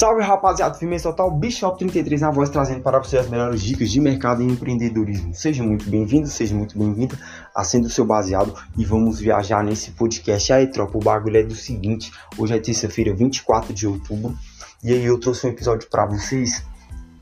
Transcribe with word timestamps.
Salve 0.00 0.22
rapaziada, 0.22 0.76
Firmeza 0.76 1.10
Total, 1.10 1.30
Bishop 1.30 1.78
33 1.78 2.22
na 2.22 2.30
voz, 2.30 2.48
trazendo 2.48 2.80
para 2.80 2.98
você 2.98 3.18
as 3.18 3.28
melhores 3.28 3.60
dicas 3.60 3.90
de 3.90 4.00
mercado 4.00 4.42
e 4.42 4.46
empreendedorismo. 4.46 5.34
Seja 5.34 5.62
muito 5.62 5.90
bem-vindo, 5.90 6.26
seja 6.26 6.54
muito 6.54 6.78
bem-vinda, 6.78 7.18
acenda 7.54 7.86
o 7.86 7.90
seu 7.90 8.06
baseado 8.06 8.54
e 8.78 8.84
vamos 8.86 9.20
viajar 9.20 9.62
nesse 9.62 9.90
podcast. 9.90 10.54
Aí, 10.54 10.68
tropa, 10.68 10.96
o 10.96 11.02
bagulho 11.02 11.36
é 11.36 11.42
do 11.42 11.54
seguinte: 11.54 12.10
hoje 12.38 12.54
é 12.54 12.58
terça-feira, 12.58 13.14
24 13.14 13.74
de 13.74 13.86
outubro, 13.86 14.34
e 14.82 14.90
aí 14.90 15.04
eu 15.04 15.20
trouxe 15.20 15.46
um 15.46 15.50
episódio 15.50 15.86
para 15.90 16.06
vocês 16.06 16.64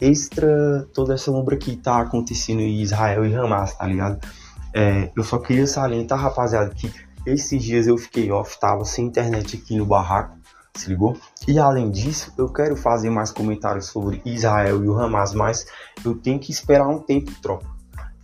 extra 0.01 0.87
toda 0.95 1.15
essa 1.15 1.33
lombra 1.33 1.57
que 1.57 1.75
tá 1.75 1.99
acontecendo 1.99 2.61
em 2.61 2.81
Israel 2.81 3.27
e 3.27 3.35
Hamas, 3.35 3.75
tá 3.75 3.89
ligado? 3.89 4.25
É, 4.73 5.11
eu 5.17 5.25
só 5.25 5.39
queria 5.39 5.67
salientar, 5.67 6.21
rapaziada, 6.21 6.73
que 6.73 6.93
esses 7.27 7.61
dias 7.61 7.89
eu 7.89 7.99
fiquei 7.99 8.31
off, 8.31 8.57
tava 8.61 8.85
sem 8.85 9.07
internet 9.07 9.57
aqui 9.57 9.77
no 9.77 9.85
barraco 9.85 10.38
se 10.81 10.89
ligou? 10.89 11.17
E 11.47 11.59
além 11.59 11.91
disso, 11.91 12.33
eu 12.39 12.49
quero 12.49 12.77
fazer 12.77 13.11
mais 13.11 13.31
comentários 13.31 13.87
sobre 13.87 14.21
Israel 14.25 14.85
e 14.85 14.89
o 14.89 14.99
Hamas, 14.99 15.35
mas 15.35 15.67
eu 16.05 16.15
tenho 16.15 16.39
que 16.39 16.51
esperar 16.51 16.89
um 16.89 16.99
tempo, 16.99 17.33
tropa. 17.41 17.67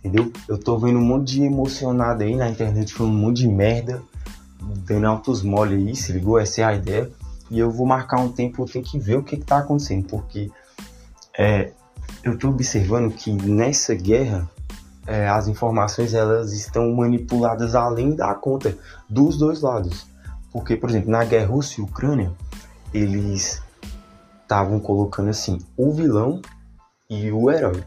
Entendeu? 0.03 0.31
Eu 0.47 0.57
tô 0.57 0.77
vendo 0.77 0.99
um 0.99 1.05
monte 1.05 1.33
de 1.33 1.43
emocionado 1.43 2.23
aí 2.23 2.35
na 2.35 2.49
internet 2.49 2.93
falando 2.93 3.13
um 3.13 3.17
monte 3.17 3.37
de 3.37 3.47
merda, 3.47 4.03
dando 4.61 5.07
altos 5.07 5.41
mole 5.41 5.75
aí, 5.75 5.95
se 5.95 6.11
ligou? 6.11 6.37
Essa 6.39 6.61
é 6.61 6.63
a 6.63 6.75
ideia. 6.75 7.11
E 7.49 7.59
eu 7.59 7.71
vou 7.71 7.85
marcar 7.85 8.19
um 8.19 8.31
tempo, 8.31 8.61
eu 8.61 8.67
tenho 8.67 8.85
que 8.85 8.99
ver 8.99 9.17
o 9.17 9.23
que, 9.23 9.37
que 9.37 9.45
tá 9.45 9.59
acontecendo, 9.59 10.07
porque 10.07 10.51
é, 11.37 11.71
eu 12.23 12.37
tô 12.37 12.49
observando 12.49 13.13
que 13.13 13.31
nessa 13.31 13.93
guerra 13.93 14.49
é, 15.07 15.27
as 15.27 15.47
informações 15.47 16.13
elas 16.13 16.53
estão 16.53 16.91
manipuladas 16.93 17.75
além 17.75 18.15
da 18.15 18.33
conta 18.33 18.77
dos 19.09 19.37
dois 19.37 19.61
lados. 19.61 20.07
Porque, 20.51 20.75
por 20.75 20.89
exemplo, 20.89 21.11
na 21.11 21.23
guerra 21.23 21.47
Rússia 21.47 21.81
e 21.81 21.83
Ucrânia, 21.83 22.31
eles 22.95 23.61
estavam 24.41 24.79
colocando 24.79 25.29
assim, 25.29 25.59
o 25.75 25.91
vilão 25.91 26.41
e 27.09 27.29
o 27.31 27.51
herói. 27.51 27.83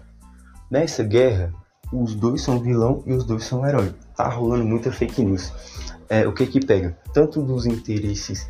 Nessa 0.70 1.02
guerra, 1.02 1.52
os 1.90 2.14
dois 2.14 2.42
são 2.42 2.58
vilão 2.58 3.02
e 3.06 3.12
os 3.14 3.24
dois 3.24 3.44
são 3.44 3.66
herói. 3.66 3.94
Tá 4.14 4.28
rolando 4.28 4.64
muita 4.64 4.92
fake 4.92 5.22
news. 5.22 5.50
É, 6.10 6.26
o 6.26 6.34
que 6.34 6.46
que 6.46 6.64
pega? 6.64 6.98
Tanto 7.14 7.42
dos 7.42 7.64
interesses 7.64 8.46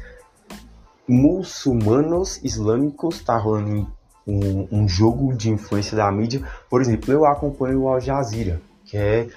muçulmanos 1.07 2.43
islâmicos, 2.43 3.23
tá 3.23 3.37
rolando 3.37 3.91
um, 4.27 4.69
um, 4.71 4.89
jogo 4.89 5.33
de 5.35 5.51
influência 5.51 5.97
da 5.97 6.11
mídia. 6.11 6.43
Por 6.69 6.81
exemplo, 6.81 7.13
eu 7.13 7.25
acompanho 7.25 7.83
o 7.83 7.89
Al 7.89 8.01
Jazeera, 8.01 8.61
que 8.85 8.97
é 8.97 9.29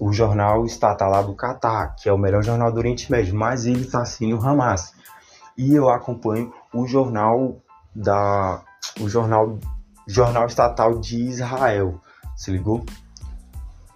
o 0.00 0.12
jornal 0.12 0.64
estatal 0.64 1.10
lá 1.10 1.22
do 1.22 1.34
Catar, 1.34 1.96
que 1.96 2.08
é 2.08 2.12
o 2.12 2.18
melhor 2.18 2.44
jornal 2.44 2.70
do 2.70 2.78
Oriente 2.78 3.10
Médio, 3.10 3.34
mas 3.34 3.66
ele 3.66 3.82
está 3.82 4.04
sendo 4.04 4.36
Hamas. 4.36 4.94
E 5.58 5.74
eu 5.74 5.90
acompanho 5.90 6.52
o 6.72 6.86
jornal 6.86 7.60
da 7.94 8.62
o 9.00 9.08
jornal 9.08 9.58
jornal 10.06 10.46
estatal 10.46 10.98
de 10.98 11.20
Israel, 11.20 12.00
se 12.36 12.52
ligou? 12.52 12.86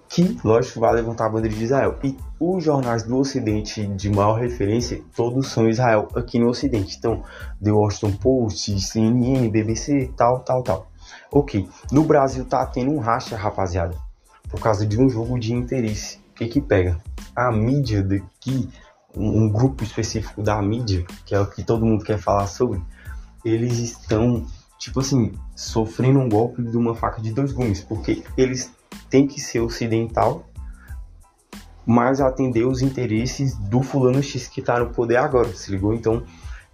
Que, 0.09 0.39
lógico, 0.45 0.81
vai 0.81 0.93
levantar 0.93 1.27
a 1.27 1.29
bandeira 1.31 1.57
de 1.57 1.65
Israel. 1.65 1.99
E 2.05 2.19
os 2.39 2.63
jornais 2.63 3.05
do 3.05 3.17
Ocidente 3.17 3.87
de 3.87 4.11
maior 4.11 4.35
referência, 4.35 5.03
todos 5.17 5.47
são 5.51 5.69
Israel 5.71 6.09
aqui 6.15 6.39
no 6.39 6.49
Ocidente. 6.49 6.99
Então, 6.99 7.23
The 7.65 7.73
Washington 7.73 8.17
Post, 8.19 8.79
CNN, 8.79 9.49
BBC, 9.49 10.13
tal, 10.15 10.41
tal, 10.41 10.63
tal. 10.63 10.87
Ok, 11.31 11.67
no 11.91 12.05
Brasil 12.05 12.45
tá 12.45 12.67
tendo 12.67 12.91
um 12.91 12.99
racha, 12.99 13.37
rapaziada 13.37 13.97
por 14.51 14.61
causa 14.61 14.87
de 14.87 15.01
um 15.01 15.09
jogo 15.09 15.39
de 15.41 15.55
interesse. 15.55 16.19
O 16.33 16.35
que 16.35 16.47
que 16.47 16.61
pega? 16.61 16.99
A 17.35 17.51
mídia 17.51 18.03
daqui, 18.03 18.69
um, 19.17 19.45
um 19.45 19.49
grupo 19.49 19.85
específico 19.85 20.43
da 20.43 20.61
mídia, 20.61 21.05
que 21.25 21.35
é 21.35 21.41
o 21.41 21.47
que 21.47 21.63
todo 21.63 21.87
mundo 21.87 22.05
quer 22.05 22.19
falar 22.19 22.47
sobre, 22.47 22.81
eles 23.45 23.79
estão, 23.79 24.47
tipo 24.79 25.01
assim, 25.01 25.33
sofrendo 25.57 26.19
um 26.19 26.29
golpe 26.29 26.63
de 26.63 26.77
uma 26.77 26.95
faca 26.95 27.21
de 27.21 27.33
dois 27.33 27.53
gumes, 27.53 27.83
porque 27.83 28.23
eles 28.37 28.71
têm 29.11 29.27
que 29.27 29.41
ser 29.41 29.61
ocidental, 29.61 30.49
mas 31.85 32.21
atender 32.21 32.65
os 32.65 32.81
interesses 32.81 33.57
do 33.57 33.83
fulano 33.83 34.23
X 34.23 34.47
que 34.47 34.63
tá 34.63 34.79
no 34.79 34.91
poder 34.91 35.17
agora, 35.17 35.53
se 35.55 35.71
ligou? 35.71 35.93
Então, 35.93 36.23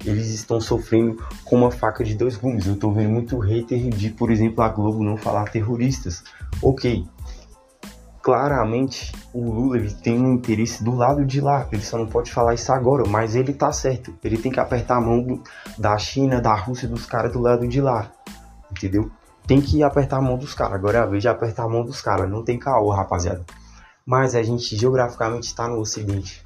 eles 0.05 0.29
estão 0.29 0.61
sofrendo 0.61 1.23
com 1.45 1.57
uma 1.57 1.71
faca 1.71 2.05
de 2.05 2.15
dois 2.15 2.37
gumes. 2.37 2.67
Eu 2.67 2.77
tô 2.77 2.93
vendo 2.93 3.11
muito 3.11 3.39
hater 3.39 3.89
de, 3.89 4.11
por 4.11 4.31
exemplo, 4.31 4.63
a 4.63 4.69
Globo 4.69 5.03
não 5.03 5.17
falar 5.17 5.51
terroristas. 5.51 6.23
Ok, 6.63 7.05
claramente 8.23 9.13
o 9.33 9.51
Lula 9.51 9.79
ele 9.79 9.93
tem 9.93 10.21
um 10.21 10.35
interesse 10.35 10.83
do 10.83 10.95
lado 10.95 11.25
de 11.25 11.41
lá. 11.41 11.67
Ele 11.73 11.83
só 11.83 11.99
não 11.99 12.07
pode 12.07 12.33
falar 12.33 12.55
isso 12.55 12.73
agora, 12.73 13.05
mas 13.07 13.35
ele 13.35 13.53
tá 13.53 13.73
certo. 13.73 14.15
Ele 14.23 14.37
tem 14.37 14.51
que 14.51 14.61
apertar 14.61 14.97
a 14.97 15.01
mão 15.01 15.23
do, 15.23 15.43
da 15.79 15.97
China, 15.99 16.41
da 16.41 16.55
Rússia, 16.55 16.89
dos 16.89 17.07
caras 17.07 17.33
do 17.33 17.41
lado 17.41 17.67
de 17.67 17.81
lá. 17.81 18.11
Entendeu? 18.71 19.11
Tem 19.47 19.61
que 19.61 19.83
apertar 19.83 20.19
a 20.19 20.23
mão 20.23 20.37
dos 20.37 20.55
caras. 20.55 20.75
Agora 20.75 20.99
é 20.99 21.01
a 21.01 21.07
vez 21.07 21.23
de 21.23 21.29
apertar 21.29 21.65
a 21.65 21.69
mão 21.69 21.85
dos 21.85 22.01
caras. 22.01 22.29
Não 22.29 22.45
tem 22.45 22.59
caô, 22.59 22.91
rapaziada. 22.91 23.45
Mas 24.05 24.35
a 24.35 24.43
gente 24.43 24.77
geograficamente 24.77 25.47
está 25.47 25.69
no 25.69 25.79
Ocidente. 25.79 26.45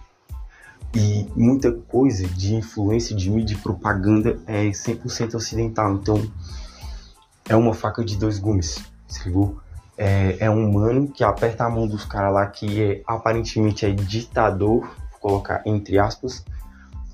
E 0.94 1.26
muita 1.34 1.72
coisa 1.72 2.26
de 2.26 2.54
influência 2.54 3.16
de 3.16 3.30
mídia 3.30 3.54
e 3.54 3.58
propaganda 3.58 4.38
é 4.46 4.68
100% 4.68 5.34
ocidental. 5.34 5.94
Então 5.94 6.22
é 7.48 7.56
uma 7.56 7.72
faca 7.72 8.04
de 8.04 8.16
dois 8.16 8.38
gumes. 8.38 8.84
Se 9.08 9.26
ligou? 9.26 9.61
É, 9.96 10.36
é 10.40 10.50
um 10.50 10.68
humano 10.68 11.08
que 11.08 11.22
aperta 11.22 11.64
a 11.64 11.70
mão 11.70 11.86
dos 11.86 12.04
caras 12.04 12.32
lá 12.32 12.46
que 12.46 12.82
é, 12.82 13.02
aparentemente 13.06 13.84
é 13.84 13.90
ditador, 13.90 14.80
vou 15.10 15.20
colocar 15.20 15.62
entre 15.66 15.98
aspas, 15.98 16.44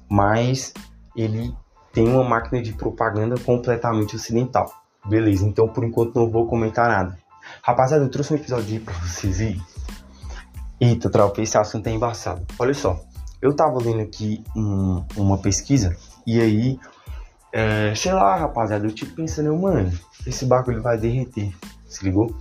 mas 0.09 0.73
ele 1.17 1.55
tem 1.93 2.09
uma 2.09 2.25
máquina 2.25 2.63
de 2.63 2.73
propaganda 2.73 3.37
completamente 3.41 4.17
ocidental. 4.17 4.73
Beleza, 5.07 5.45
então 5.45 5.69
por 5.69 5.85
enquanto 5.85 6.15
não 6.15 6.31
vou 6.31 6.47
comentar 6.47 6.89
nada. 6.89 7.19
Rapaziada, 7.63 8.05
eu 8.05 8.11
trouxe 8.11 8.33
um 8.33 8.37
episódio 8.37 8.75
aí 8.75 8.81
pra 8.81 8.95
vocês 8.95 9.41
e. 9.41 9.61
Eita, 10.81 11.11
tropa, 11.11 11.43
esse 11.43 11.59
assunto 11.59 11.89
é 11.89 11.91
embaçado. 11.91 12.47
Olha 12.57 12.73
só, 12.73 13.01
eu 13.43 13.55
tava 13.55 13.83
lendo 13.83 14.01
aqui 14.01 14.45
um, 14.55 15.05
uma 15.17 15.39
pesquisa 15.39 15.97
e 16.25 16.41
aí, 16.41 16.79
é, 17.53 17.93
sei 17.97 18.13
lá, 18.13 18.37
rapaziada, 18.37 18.87
eu 18.87 18.93
tipo 18.93 19.13
pensando, 19.15 19.57
mano, 19.57 19.91
esse 20.25 20.45
bagulho 20.47 20.81
vai 20.81 20.97
derreter 20.97 21.53
se 21.89 22.05
ligou? 22.05 22.35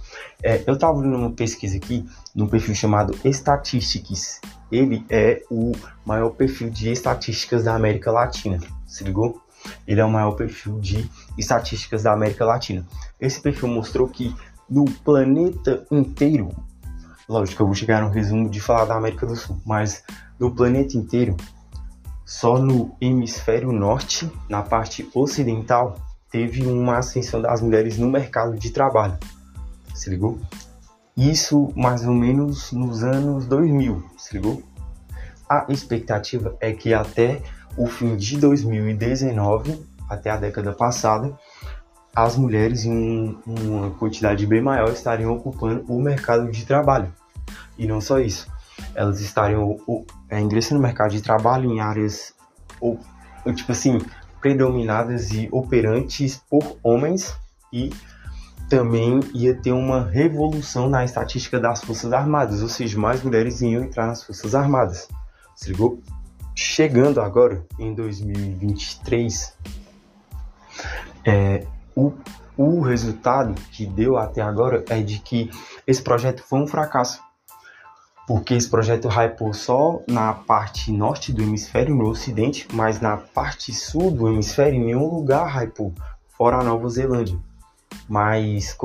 É, 0.43 0.63
eu 0.67 0.75
estava 0.75 1.01
vendo 1.01 1.15
uma 1.15 1.31
pesquisa 1.31 1.77
aqui 1.77 2.05
num 2.35 2.47
perfil 2.47 2.75
chamado 2.75 3.17
Statistics. 3.25 4.39
Ele 4.71 5.05
é 5.09 5.41
o 5.49 5.71
maior 6.05 6.29
perfil 6.31 6.69
de 6.69 6.91
estatísticas 6.91 7.63
da 7.63 7.75
América 7.75 8.11
Latina, 8.11 8.59
se 8.85 9.03
ligou? 9.03 9.41
Ele 9.87 9.99
é 9.99 10.05
o 10.05 10.09
maior 10.09 10.31
perfil 10.33 10.79
de 10.79 11.09
estatísticas 11.37 12.03
da 12.03 12.13
América 12.13 12.45
Latina. 12.45 12.85
Esse 13.19 13.41
perfil 13.41 13.67
mostrou 13.67 14.07
que 14.07 14.35
no 14.69 14.85
planeta 14.85 15.85
inteiro, 15.89 16.49
lógico, 17.27 17.63
eu 17.63 17.65
vou 17.65 17.75
chegar 17.75 18.01
no 18.01 18.09
resumo 18.09 18.49
de 18.49 18.59
falar 18.59 18.85
da 18.85 18.95
América 18.95 19.25
do 19.25 19.35
Sul, 19.35 19.59
mas 19.65 20.03
no 20.39 20.53
planeta 20.53 20.97
inteiro, 20.97 21.35
só 22.25 22.59
no 22.59 22.95
hemisfério 23.01 23.71
norte, 23.71 24.29
na 24.49 24.61
parte 24.61 25.09
ocidental, 25.13 25.95
teve 26.29 26.67
uma 26.67 26.97
ascensão 26.97 27.41
das 27.41 27.61
mulheres 27.61 27.97
no 27.97 28.09
mercado 28.09 28.55
de 28.57 28.69
trabalho 28.69 29.17
se 29.97 30.09
ligou? 30.09 30.39
Isso 31.15 31.73
mais 31.75 32.05
ou 32.05 32.13
menos 32.13 32.71
nos 32.71 33.03
anos 33.03 33.47
2000, 33.47 34.03
se 34.17 34.33
ligou? 34.33 34.61
A 35.49 35.65
expectativa 35.69 36.55
é 36.59 36.71
que 36.71 36.93
até 36.93 37.41
o 37.75 37.87
fim 37.87 38.15
de 38.15 38.37
2019, 38.37 39.83
até 40.07 40.29
a 40.29 40.37
década 40.37 40.73
passada, 40.73 41.35
as 42.15 42.37
mulheres 42.37 42.85
em 42.85 43.37
uma 43.45 43.91
quantidade 43.91 44.45
bem 44.45 44.61
maior 44.61 44.89
estariam 44.89 45.33
ocupando 45.33 45.83
o 45.87 45.99
mercado 45.99 46.51
de 46.51 46.65
trabalho. 46.65 47.11
E 47.77 47.87
não 47.87 47.99
só 47.99 48.19
isso, 48.19 48.47
elas 48.93 49.19
estariam 49.19 49.77
é, 50.29 50.39
ingressando 50.39 50.81
no 50.81 50.87
mercado 50.87 51.11
de 51.11 51.21
trabalho 51.21 51.71
em 51.71 51.79
áreas, 51.79 52.33
ou, 52.79 52.99
tipo 53.55 53.71
assim, 53.71 53.99
predominadas 54.41 55.31
e 55.31 55.47
operantes 55.51 56.41
por 56.49 56.77
homens 56.83 57.35
e 57.73 57.91
também 58.69 59.19
ia 59.33 59.55
ter 59.55 59.71
uma 59.71 60.03
revolução 60.03 60.89
na 60.89 61.03
estatística 61.03 61.59
das 61.59 61.81
Forças 61.83 62.11
Armadas, 62.11 62.61
ou 62.61 62.69
seja, 62.69 62.99
mais 62.99 63.23
mulheres 63.23 63.61
iam 63.61 63.83
entrar 63.83 64.07
nas 64.07 64.23
Forças 64.23 64.53
Armadas. 64.53 65.07
Se 65.55 65.71
ligou? 65.71 66.01
Chegando 66.53 67.21
agora 67.21 67.65
em 67.79 67.93
2023, 67.93 69.53
é, 71.25 71.65
o, 71.95 72.11
o 72.57 72.81
resultado 72.81 73.53
que 73.71 73.85
deu 73.85 74.17
até 74.17 74.41
agora 74.41 74.83
é 74.89 75.01
de 75.01 75.19
que 75.19 75.49
esse 75.85 76.01
projeto 76.01 76.43
foi 76.43 76.59
um 76.59 76.67
fracasso. 76.67 77.21
Porque 78.27 78.55
esse 78.55 78.69
projeto 78.69 79.07
hypou 79.07 79.53
só 79.53 80.01
na 80.05 80.33
parte 80.33 80.91
norte 80.91 81.31
do 81.31 81.41
hemisfério, 81.41 81.95
no 81.95 82.09
ocidente, 82.09 82.67
mas 82.73 82.99
na 82.99 83.15
parte 83.15 83.73
sul 83.73 84.11
do 84.11 84.27
hemisfério, 84.27 84.77
em 84.77 84.85
nenhum 84.85 85.07
lugar 85.07 85.47
hypou, 85.47 85.93
fora 86.37 86.57
a 86.57 86.63
Nova 86.63 86.89
Zelândia. 86.89 87.39
Mas 88.07 88.75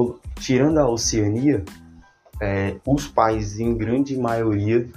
tirando 0.40 0.78
a 0.78 0.88
Oceania, 0.88 1.64
é, 2.40 2.76
os 2.86 3.06
países 3.06 3.60
em 3.60 3.76
grande 3.76 4.16
maioria, 4.16 4.88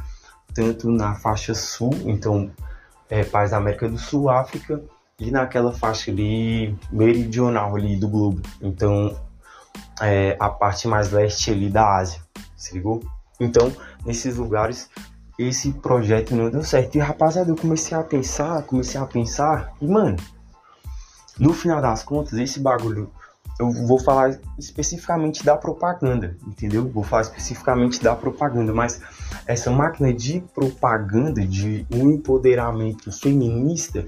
tanto 0.53 0.89
na 0.89 1.15
faixa 1.15 1.53
sul, 1.53 1.91
então 2.05 2.51
é, 3.09 3.23
países 3.23 3.51
da 3.51 3.57
América 3.57 3.87
do 3.87 3.97
Sul, 3.97 4.29
África 4.29 4.81
e 5.19 5.31
naquela 5.31 5.71
faixa 5.71 6.11
ali 6.11 6.75
meridional 6.91 7.75
ali 7.75 7.95
do 7.95 8.07
globo. 8.07 8.41
Então, 8.61 9.15
é, 10.01 10.35
a 10.39 10.49
parte 10.49 10.87
mais 10.87 11.11
leste 11.11 11.51
ali 11.51 11.69
da 11.69 11.97
Ásia, 11.97 12.21
se 12.55 12.73
ligou? 12.73 13.03
Então, 13.39 13.71
nesses 14.05 14.37
lugares, 14.37 14.89
esse 15.37 15.71
projeto 15.71 16.35
não 16.35 16.49
deu 16.49 16.63
certo. 16.63 16.95
E 16.95 16.99
rapaziada, 16.99 17.49
eu 17.51 17.55
comecei 17.55 17.97
a 17.97 18.03
pensar, 18.03 18.63
comecei 18.63 18.99
a 18.99 19.05
pensar, 19.05 19.73
e 19.81 19.87
mano, 19.87 20.17
no 21.37 21.53
final 21.53 21.81
das 21.81 22.03
contas, 22.03 22.33
esse 22.33 22.59
bagulho, 22.59 23.11
eu 23.59 23.71
vou 23.71 23.99
falar 23.99 24.37
especificamente 24.59 25.43
da 25.43 25.55
propaganda, 25.55 26.37
entendeu? 26.45 26.89
Vou 26.89 27.03
falar 27.03 27.21
especificamente 27.21 28.03
da 28.03 28.15
propaganda, 28.15 28.73
mas 28.73 28.99
essa 29.47 29.71
máquina 29.71 30.13
de 30.13 30.41
propaganda, 30.53 31.45
de 31.45 31.85
um 31.93 32.11
empoderamento 32.11 33.11
feminista, 33.11 34.05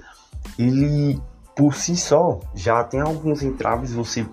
ele 0.60 1.22
por 1.56 1.74
si 1.74 1.96
só 1.96 2.40
já 2.54 2.84
tem 2.84 3.00
alguns 3.00 3.42
entraves, 3.42 3.94
você 3.94 4.26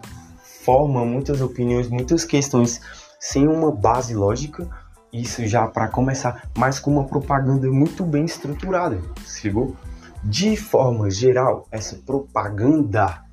forma 0.42 1.04
muitas 1.04 1.40
opiniões, 1.40 1.88
muitas 1.88 2.24
questões 2.24 2.80
sem 3.18 3.48
uma 3.48 3.72
base 3.72 4.14
lógica, 4.14 4.68
isso 5.12 5.46
já 5.46 5.66
para 5.66 5.88
começar, 5.88 6.50
mas 6.58 6.78
com 6.78 6.90
uma 6.90 7.04
propaganda 7.04 7.70
muito 7.70 8.04
bem 8.04 8.24
estruturada, 8.24 9.00
chegou? 9.24 9.76
De 10.22 10.56
forma 10.56 11.10
geral, 11.10 11.66
essa 11.70 11.96
propaganda 11.96 13.23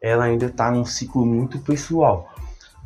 ela 0.00 0.24
ainda 0.24 0.46
está 0.46 0.70
num 0.70 0.84
ciclo 0.84 1.24
muito 1.24 1.58
pessoal. 1.58 2.32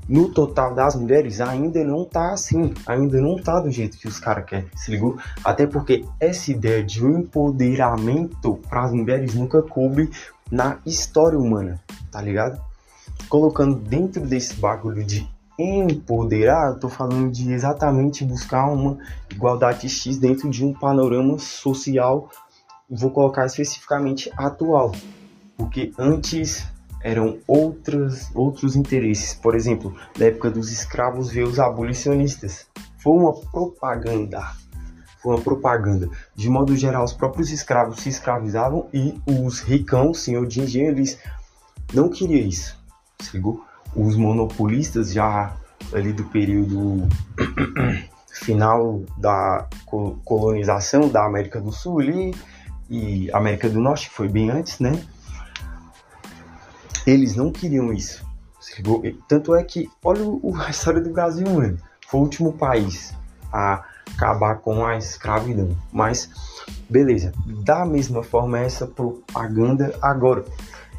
No 0.08 0.28
total 0.28 0.74
das 0.74 0.96
mulheres 0.96 1.40
ainda 1.40 1.84
não 1.84 2.04
tá 2.04 2.32
assim, 2.32 2.74
ainda 2.84 3.20
não 3.20 3.36
tá 3.36 3.60
do 3.60 3.70
jeito 3.70 3.96
que 3.96 4.08
os 4.08 4.18
caras 4.18 4.44
querem, 4.44 4.68
se 4.74 4.90
ligou? 4.90 5.16
Até 5.44 5.66
porque 5.66 6.04
essa 6.18 6.50
ideia 6.50 6.82
de 6.82 7.04
um 7.04 7.20
empoderamento 7.20 8.58
para 8.68 8.84
as 8.84 8.92
mulheres 8.92 9.34
nunca 9.34 9.62
coube 9.62 10.10
na 10.50 10.78
história 10.84 11.38
humana, 11.38 11.80
tá 12.10 12.20
ligado? 12.20 12.60
Colocando 13.28 13.76
dentro 13.76 14.26
desse 14.26 14.54
bagulho 14.54 15.04
de 15.04 15.28
empoderar, 15.56 16.70
eu 16.70 16.80
tô 16.80 16.88
falando 16.88 17.30
de 17.30 17.52
exatamente 17.52 18.24
buscar 18.24 18.66
uma 18.66 18.98
igualdade 19.30 19.88
X 19.88 20.18
dentro 20.18 20.48
de 20.50 20.64
um 20.64 20.72
panorama 20.72 21.38
social, 21.38 22.30
vou 22.88 23.10
colocar 23.10 23.46
especificamente 23.46 24.32
atual, 24.36 24.92
porque 25.56 25.92
antes 25.98 26.66
eram 27.02 27.38
outros, 27.46 28.30
outros 28.34 28.76
interesses. 28.76 29.34
Por 29.34 29.54
exemplo, 29.54 29.94
na 30.18 30.26
época 30.26 30.50
dos 30.50 30.70
escravos 30.70 31.30
veio 31.30 31.48
os 31.48 31.58
abolicionistas. 31.58 32.66
Foi 32.98 33.12
uma 33.12 33.32
propaganda. 33.32 34.52
Foi 35.22 35.34
uma 35.34 35.42
propaganda. 35.42 36.08
De 36.34 36.48
modo 36.48 36.76
geral, 36.76 37.04
os 37.04 37.12
próprios 37.12 37.50
escravos 37.50 38.00
se 38.00 38.08
escravizavam 38.08 38.88
e 38.92 39.20
os 39.26 39.60
ricão, 39.60 40.14
senhor 40.14 40.46
de 40.46 40.60
engenho, 40.60 40.90
eles 40.90 41.18
não 41.92 42.08
queriam 42.08 42.46
isso. 42.46 42.78
Chegou? 43.22 43.64
Os 43.94 44.16
monopolistas 44.16 45.12
já 45.12 45.56
ali 45.92 46.12
do 46.12 46.24
período 46.24 47.08
final 48.32 49.02
da 49.18 49.66
colonização 50.24 51.08
da 51.08 51.24
América 51.24 51.60
do 51.60 51.72
Sul 51.72 52.00
ali, 52.00 52.34
e 52.88 53.30
América 53.32 53.68
do 53.68 53.80
Norte, 53.80 54.10
foi 54.10 54.28
bem 54.28 54.50
antes, 54.50 54.80
né? 54.80 55.00
Eles 57.10 57.34
não 57.34 57.50
queriam 57.50 57.92
isso. 57.92 58.24
Tanto 59.26 59.52
é 59.56 59.64
que, 59.64 59.90
olha 60.04 60.22
a 60.64 60.70
história 60.70 61.00
do 61.00 61.10
Brasil, 61.10 61.48
mano. 61.50 61.76
Foi 62.06 62.20
o 62.20 62.22
último 62.22 62.52
país 62.52 63.12
a 63.52 63.84
acabar 64.14 64.60
com 64.60 64.86
a 64.86 64.96
escravidão. 64.96 65.76
Mas, 65.92 66.30
beleza. 66.88 67.32
Da 67.64 67.84
mesma 67.84 68.22
forma, 68.22 68.60
essa 68.60 68.86
propaganda 68.86 69.92
agora 70.00 70.44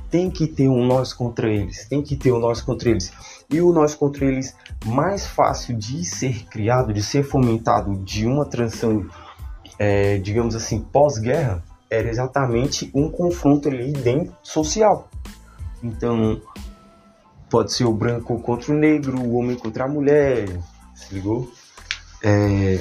tem 0.10 0.30
que 0.30 0.48
ter 0.48 0.68
um 0.68 0.86
nós 0.86 1.14
contra 1.14 1.50
eles. 1.50 1.86
Tem 1.88 2.02
que 2.02 2.18
ter 2.18 2.34
um 2.34 2.40
nós 2.40 2.60
contra 2.60 2.90
eles. 2.90 3.14
E 3.50 3.62
o 3.62 3.72
nós 3.72 3.96
contra 3.96 4.26
eles 4.26 4.54
mais 4.86 5.26
fácil 5.26 5.78
de 5.78 6.04
ser 6.04 6.46
criado, 6.48 6.92
de 6.92 7.02
ser 7.02 7.24
fomentado 7.24 7.96
de 8.04 8.26
uma 8.26 8.46
transição, 8.46 9.08
é, 9.80 10.18
digamos 10.18 10.58
assim, 10.58 10.82
pós-guerra, 10.82 11.64
era 11.90 12.10
exatamente 12.10 12.92
um 12.94 13.10
confronto 13.10 13.70
ali 13.70 13.94
dentro 13.94 14.36
social. 14.44 15.10
Então, 15.84 16.42
pode 17.50 17.74
ser 17.74 17.86
o 17.86 17.94
branco 17.94 18.40
contra 18.40 18.72
o 18.72 18.78
negro, 18.78 19.20
o 19.20 19.36
homem 19.36 19.58
contra 19.58 19.86
a 19.86 19.88
mulher, 19.88 20.48
se 20.96 21.14
ligou? 21.14 21.52
É, 22.24 22.80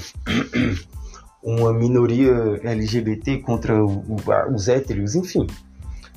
uma 1.42 1.72
minoria 1.72 2.60
LGBT 2.62 3.38
contra 3.38 3.74
os 3.84 4.68
héteros, 4.68 5.14
enfim. 5.14 5.46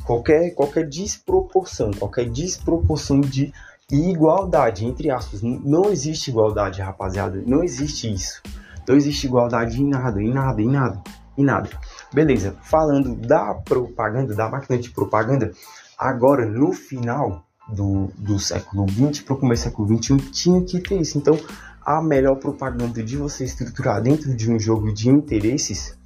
Qualquer, 0.06 0.52
qualquer 0.52 0.88
desproporção, 0.88 1.92
qualquer 1.92 2.30
desproporção 2.30 3.22
de 3.22 3.54
igualdade, 3.90 4.86
entre 4.86 5.10
aspas. 5.10 5.42
Não 5.42 5.92
existe 5.92 6.30
igualdade, 6.30 6.82
rapaziada. 6.82 7.42
Não 7.46 7.64
existe 7.64 8.12
isso. 8.12 8.42
Não 8.88 8.96
existe 8.96 9.28
igualdade 9.28 9.82
em 9.82 9.88
nada, 9.88 10.22
em 10.22 10.30
nada, 10.30 10.62
em 10.62 10.70
nada, 10.70 11.02
em 11.38 11.44
nada. 11.44 11.70
Beleza, 12.14 12.56
falando 12.64 13.16
da 13.16 13.54
propaganda, 13.54 14.36
da 14.36 14.50
máquina 14.50 14.78
de 14.78 14.90
propaganda, 14.90 15.54
Agora, 15.98 16.46
no 16.46 16.74
final 16.74 17.46
do, 17.70 18.12
do 18.18 18.40
século 18.40 18.86
XX 18.90 19.22
para 19.22 19.34
o 19.34 19.38
começo 19.38 19.64
do 19.64 19.70
século 19.70 20.04
XXI, 20.04 20.18
tinha 20.32 20.62
que 20.62 20.80
ter 20.80 21.00
isso. 21.00 21.18
Então, 21.18 21.38
a 21.86 22.02
melhor 22.02 22.36
propaganda 22.36 23.04
de 23.04 23.18
você 23.18 23.44
estruturar 23.44 24.02
dentro 24.02 24.34
de 24.36 24.52
um 24.52 24.60
jogo 24.60 24.94
de 24.94 25.10
interesses 25.10 25.98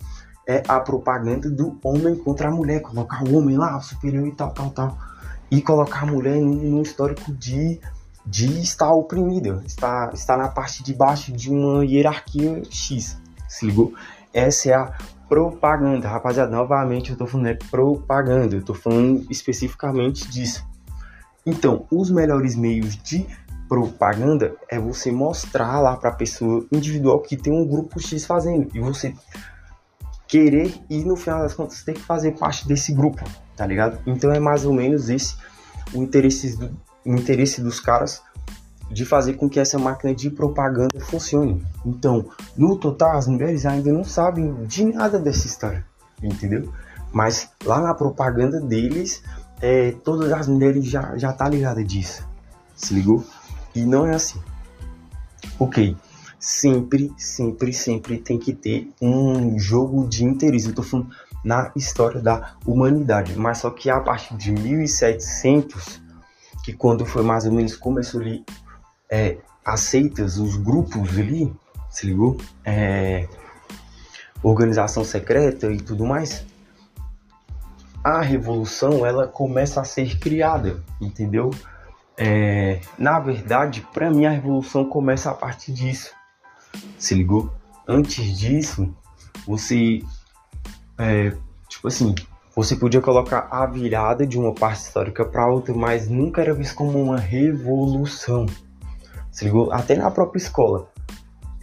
é 0.47 0.63
a 0.67 0.79
propaganda 0.79 1.49
do 1.49 1.77
homem 1.83 2.15
contra 2.15 2.47
a 2.47 2.51
mulher. 2.51 2.81
Colocar 2.81 3.23
o 3.23 3.35
homem 3.35 3.57
lá, 3.57 3.79
superior 3.81 4.27
e 4.27 4.31
tal, 4.31 4.51
tal, 4.51 4.69
tal. 4.71 4.97
E 5.51 5.61
colocar 5.61 6.03
a 6.03 6.05
mulher 6.05 6.37
num 6.37 6.81
histórico 6.81 7.31
de, 7.33 7.79
de 8.25 8.61
estar 8.61 8.91
oprimida, 8.91 9.61
estar, 9.65 10.13
estar 10.13 10.37
na 10.37 10.47
parte 10.47 10.83
de 10.83 10.93
baixo 10.93 11.31
de 11.31 11.49
uma 11.49 11.85
hierarquia 11.85 12.63
X. 12.69 13.17
Se 13.47 13.65
ligou? 13.65 13.93
Essa 14.33 14.69
é 14.69 14.73
a 14.73 14.97
propaganda. 15.27 16.07
Rapaziada, 16.07 16.49
novamente 16.49 17.11
eu 17.11 17.17
tô 17.17 17.27
falando 17.27 17.47
é 17.47 17.53
propaganda, 17.53 18.55
eu 18.55 18.63
tô 18.63 18.73
falando 18.73 19.25
especificamente 19.29 20.27
disso. 20.29 20.65
Então, 21.45 21.85
os 21.91 22.09
melhores 22.09 22.55
meios 22.55 22.97
de 22.97 23.25
propaganda 23.67 24.55
é 24.69 24.79
você 24.79 25.11
mostrar 25.11 25.79
lá 25.79 25.95
para 25.97 26.09
a 26.09 26.13
pessoa 26.13 26.65
individual 26.71 27.19
que 27.19 27.35
tem 27.35 27.53
um 27.53 27.67
grupo 27.67 27.99
X 27.99 28.25
fazendo 28.25 28.69
e 28.73 28.79
você 28.79 29.13
querer 30.27 30.73
e 30.89 31.03
no 31.03 31.15
final 31.15 31.41
das 31.41 31.53
contas 31.53 31.83
ter 31.83 31.93
que 31.93 32.01
fazer 32.01 32.33
parte 32.37 32.67
desse 32.67 32.93
grupo, 32.93 33.23
tá 33.55 33.65
ligado? 33.65 33.99
Então 34.05 34.31
é 34.31 34.39
mais 34.39 34.65
ou 34.65 34.73
menos 34.73 35.09
esse 35.09 35.37
o 35.93 36.03
interesse, 36.03 36.57
do, 36.57 36.77
o 37.05 37.15
interesse 37.15 37.61
dos 37.61 37.79
caras 37.79 38.21
de 38.89 39.05
fazer 39.05 39.33
com 39.33 39.49
que 39.49 39.59
essa 39.59 39.77
máquina 39.77 40.13
de 40.13 40.29
propaganda 40.29 40.99
funcione. 40.99 41.65
Então, 41.85 42.25
no 42.55 42.77
total, 42.77 43.17
as 43.17 43.27
mulheres 43.27 43.65
ainda 43.65 43.91
não 43.91 44.03
sabem 44.03 44.53
de 44.65 44.85
nada 44.85 45.19
dessa 45.19 45.45
história, 45.45 45.85
entendeu? 46.21 46.71
Mas 47.11 47.49
lá 47.63 47.81
na 47.81 47.93
propaganda 47.93 48.59
deles, 48.59 49.23
é, 49.61 49.91
todas 50.03 50.31
as 50.31 50.47
mulheres 50.47 50.85
já, 50.85 51.17
já 51.17 51.33
tá 51.33 51.47
ligada 51.49 51.83
disso, 51.83 52.27
se 52.75 52.93
ligou? 52.93 53.23
E 53.75 53.81
não 53.81 54.05
é 54.05 54.15
assim. 54.15 54.39
Ok, 55.59 55.95
sempre, 56.39 57.11
sempre, 57.17 57.73
sempre 57.73 58.17
tem 58.17 58.37
que 58.37 58.53
ter 58.53 58.91
um 59.01 59.57
jogo 59.57 60.07
de 60.07 60.23
interesse. 60.23 60.67
Eu 60.67 60.75
tô 60.75 60.83
falando 60.83 61.09
na 61.43 61.71
história 61.75 62.21
da 62.21 62.55
humanidade, 62.65 63.37
mas 63.37 63.59
só 63.59 63.69
que 63.69 63.89
a 63.89 63.99
partir 63.99 64.35
de 64.35 64.51
1700, 64.51 66.01
que 66.63 66.73
quando 66.73 67.05
foi 67.05 67.23
mais 67.23 67.45
ou 67.45 67.51
menos 67.51 67.75
começou 67.75 68.21
ali 68.21 68.43
é, 69.09 69.37
aceitas 69.65 70.37
os 70.37 70.55
grupos 70.55 71.17
ali, 71.17 71.53
se 71.89 72.05
ligou? 72.05 72.37
É, 72.63 73.27
organização 74.43 75.03
secreta 75.03 75.71
e 75.71 75.77
tudo 75.77 76.05
mais, 76.05 76.45
a 78.03 78.21
revolução 78.21 79.05
ela 79.05 79.27
começa 79.27 79.81
a 79.81 79.83
ser 79.83 80.17
criada, 80.19 80.83
entendeu? 81.01 81.51
É, 82.17 82.79
na 82.97 83.19
verdade, 83.19 83.85
para 83.93 84.09
mim 84.09 84.25
a 84.25 84.31
revolução 84.31 84.85
começa 84.85 85.29
a 85.29 85.33
partir 85.33 85.71
disso, 85.73 86.13
se 86.97 87.13
ligou? 87.13 87.51
Antes 87.87 88.37
disso, 88.37 88.93
você, 89.45 90.01
é, 90.97 91.35
tipo 91.67 91.87
assim, 91.87 92.15
você 92.55 92.75
podia 92.75 93.01
colocar 93.01 93.47
a 93.51 93.65
virada 93.65 94.25
de 94.25 94.37
uma 94.37 94.53
parte 94.53 94.81
histórica 94.81 95.23
para 95.23 95.47
outra, 95.47 95.73
mas 95.73 96.09
nunca 96.09 96.41
era 96.41 96.53
visto 96.53 96.75
como 96.75 97.01
uma 97.01 97.17
revolução. 97.17 98.45
Se 99.37 99.45
ligou? 99.45 99.71
Até 99.71 99.95
na 99.95 100.09
própria 100.09 100.39
escola. 100.39 100.89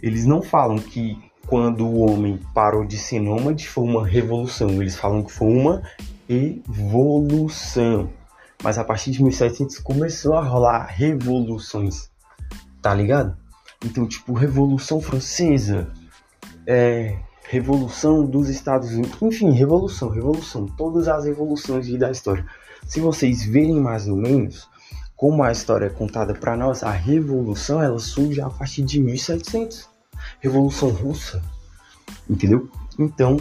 Eles 0.01 0.25
não 0.25 0.41
falam 0.41 0.77
que 0.77 1.21
quando 1.45 1.85
o 1.85 2.09
homem 2.09 2.39
parou 2.53 2.85
de 2.85 2.97
ser 2.97 3.19
nômade 3.19 3.67
foi 3.67 3.83
uma 3.83 4.07
revolução. 4.07 4.81
Eles 4.81 4.95
falam 4.95 5.21
que 5.21 5.29
foi 5.33 5.49
uma 5.49 5.83
evolução. 6.29 8.09
Mas 8.63 8.77
a 8.77 8.83
partir 8.85 9.11
de 9.11 9.21
1700 9.21 9.77
começou 9.79 10.35
a 10.35 10.41
rolar 10.41 10.85
revoluções. 10.85 12.09
Tá 12.81 12.93
ligado? 12.93 13.35
Então, 13.83 14.07
tipo, 14.07 14.31
Revolução 14.31 15.01
Francesa, 15.01 15.91
é, 16.65 17.17
Revolução 17.49 18.25
dos 18.25 18.47
Estados 18.47 18.93
Unidos, 18.93 19.21
enfim, 19.21 19.51
revolução, 19.51 20.07
revolução, 20.07 20.65
todas 20.65 21.09
as 21.09 21.25
revoluções 21.25 21.93
da 21.99 22.09
história. 22.09 22.45
Se 22.87 23.01
vocês 23.01 23.43
verem 23.43 23.81
mais 23.81 24.07
ou 24.07 24.15
menos 24.15 24.69
como 25.15 25.43
a 25.43 25.51
história 25.51 25.85
é 25.85 25.89
contada 25.89 26.33
para 26.33 26.57
nós, 26.57 26.83
a 26.83 26.91
revolução 26.91 27.81
ela 27.81 27.99
surge 27.99 28.41
a 28.41 28.49
partir 28.49 28.83
de 28.83 28.99
1700, 28.99 29.87
Revolução 30.41 30.89
Russa, 30.89 31.41
entendeu? 32.29 32.69
Então, 32.99 33.37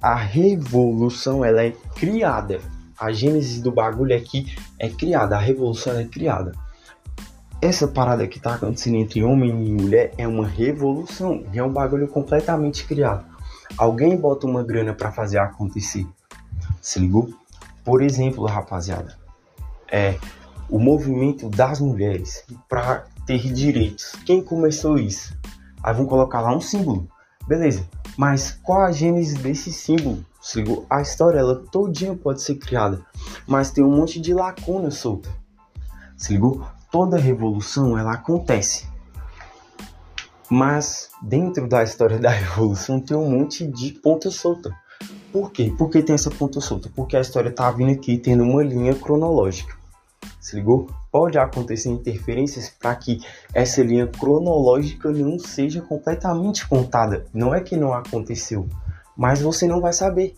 a 0.00 0.14
revolução 0.14 1.44
ela 1.44 1.62
é 1.62 1.72
criada. 1.94 2.60
A 2.98 3.12
gênese 3.12 3.60
do 3.60 3.70
bagulho 3.70 4.16
aqui 4.16 4.54
é 4.78 4.88
criada, 4.88 5.36
a 5.36 5.40
revolução 5.40 5.98
é 5.98 6.04
criada. 6.04 6.52
Essa 7.60 7.86
parada 7.86 8.26
que 8.26 8.40
tá 8.40 8.54
acontecendo 8.54 8.96
entre 8.96 9.22
homem 9.22 9.50
e 9.50 9.70
mulher 9.70 10.12
é 10.18 10.26
uma 10.26 10.46
revolução, 10.46 11.44
é 11.52 11.62
um 11.62 11.72
bagulho 11.72 12.08
completamente 12.08 12.84
criado. 12.84 13.24
Alguém 13.76 14.16
bota 14.16 14.46
uma 14.46 14.62
grana 14.62 14.92
para 14.92 15.12
fazer 15.12 15.38
acontecer. 15.38 16.06
Se 16.80 16.98
ligou? 16.98 17.30
Por 17.84 18.02
exemplo, 18.02 18.46
rapaziada, 18.46 19.16
é 19.90 20.18
o 20.72 20.78
movimento 20.78 21.50
das 21.50 21.80
mulheres 21.80 22.44
para 22.66 23.04
ter 23.26 23.52
direitos. 23.52 24.12
Quem 24.24 24.42
começou 24.42 24.96
isso? 24.98 25.36
Aí 25.82 25.94
vão 25.94 26.06
colocar 26.06 26.40
lá 26.40 26.56
um 26.56 26.62
símbolo. 26.62 27.06
Beleza. 27.46 27.86
Mas 28.16 28.58
qual 28.62 28.80
a 28.80 28.90
gênese 28.90 29.36
desse 29.36 29.70
símbolo? 29.70 30.24
A 30.88 31.02
história 31.02 31.38
ela 31.38 31.62
todinha 31.70 32.16
pode 32.16 32.40
ser 32.40 32.54
criada, 32.56 33.04
mas 33.46 33.70
tem 33.70 33.84
um 33.84 33.94
monte 33.94 34.18
de 34.18 34.32
lacuna 34.32 34.90
solta. 34.90 35.28
Se 36.16 36.32
ligou? 36.32 36.66
Toda 36.90 37.18
revolução 37.18 37.98
ela 37.98 38.14
acontece. 38.14 38.86
Mas 40.48 41.10
dentro 41.20 41.68
da 41.68 41.82
história 41.82 42.18
da 42.18 42.30
revolução 42.32 42.98
tem 42.98 43.16
um 43.16 43.30
monte 43.30 43.66
de 43.66 43.92
ponta 43.92 44.30
solta. 44.30 44.74
Por 45.30 45.52
quê? 45.52 45.72
Por 45.76 45.90
que 45.90 46.02
tem 46.02 46.14
essa 46.14 46.30
ponta 46.30 46.62
solta? 46.62 46.90
Porque 46.96 47.16
a 47.16 47.20
história 47.20 47.52
tá 47.52 47.70
vindo 47.70 47.92
aqui 47.92 48.16
tendo 48.16 48.42
uma 48.42 48.62
linha 48.62 48.94
cronológica. 48.94 49.81
Se 50.42 50.56
ligou? 50.56 50.88
Pode 51.12 51.38
acontecer 51.38 51.88
interferências 51.88 52.68
para 52.68 52.96
que 52.96 53.20
essa 53.54 53.80
linha 53.80 54.08
cronológica 54.08 55.08
não 55.12 55.38
seja 55.38 55.80
completamente 55.80 56.66
contada. 56.66 57.24
Não 57.32 57.54
é 57.54 57.60
que 57.60 57.76
não 57.76 57.94
aconteceu, 57.94 58.68
mas 59.16 59.40
você 59.40 59.68
não 59.68 59.80
vai 59.80 59.92
saber. 59.92 60.34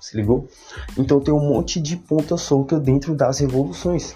Se 0.00 0.16
ligou? 0.16 0.46
Então 0.96 1.18
tem 1.18 1.34
um 1.34 1.40
monte 1.40 1.80
de 1.80 1.96
ponta 1.96 2.36
solta 2.36 2.78
dentro 2.78 3.12
das 3.12 3.40
revoluções. 3.40 4.14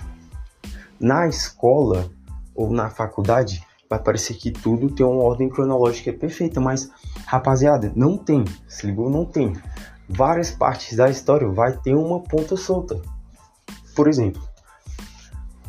Na 1.00 1.26
escola 1.26 2.08
ou 2.54 2.70
na 2.70 2.88
faculdade, 2.88 3.60
vai 3.90 3.98
parecer 3.98 4.34
que 4.34 4.52
tudo 4.52 4.88
tem 4.88 5.04
uma 5.04 5.24
ordem 5.24 5.48
cronológica 5.48 6.12
perfeita, 6.12 6.60
mas 6.60 6.92
rapaziada, 7.26 7.92
não 7.96 8.16
tem. 8.16 8.44
Se 8.68 8.86
ligou? 8.86 9.10
Não 9.10 9.24
tem. 9.24 9.52
Várias 10.08 10.52
partes 10.52 10.96
da 10.96 11.10
história 11.10 11.48
vai 11.48 11.76
ter 11.76 11.94
uma 11.94 12.20
ponta 12.20 12.56
solta. 12.56 13.02
Por 13.96 14.06
exemplo, 14.06 14.47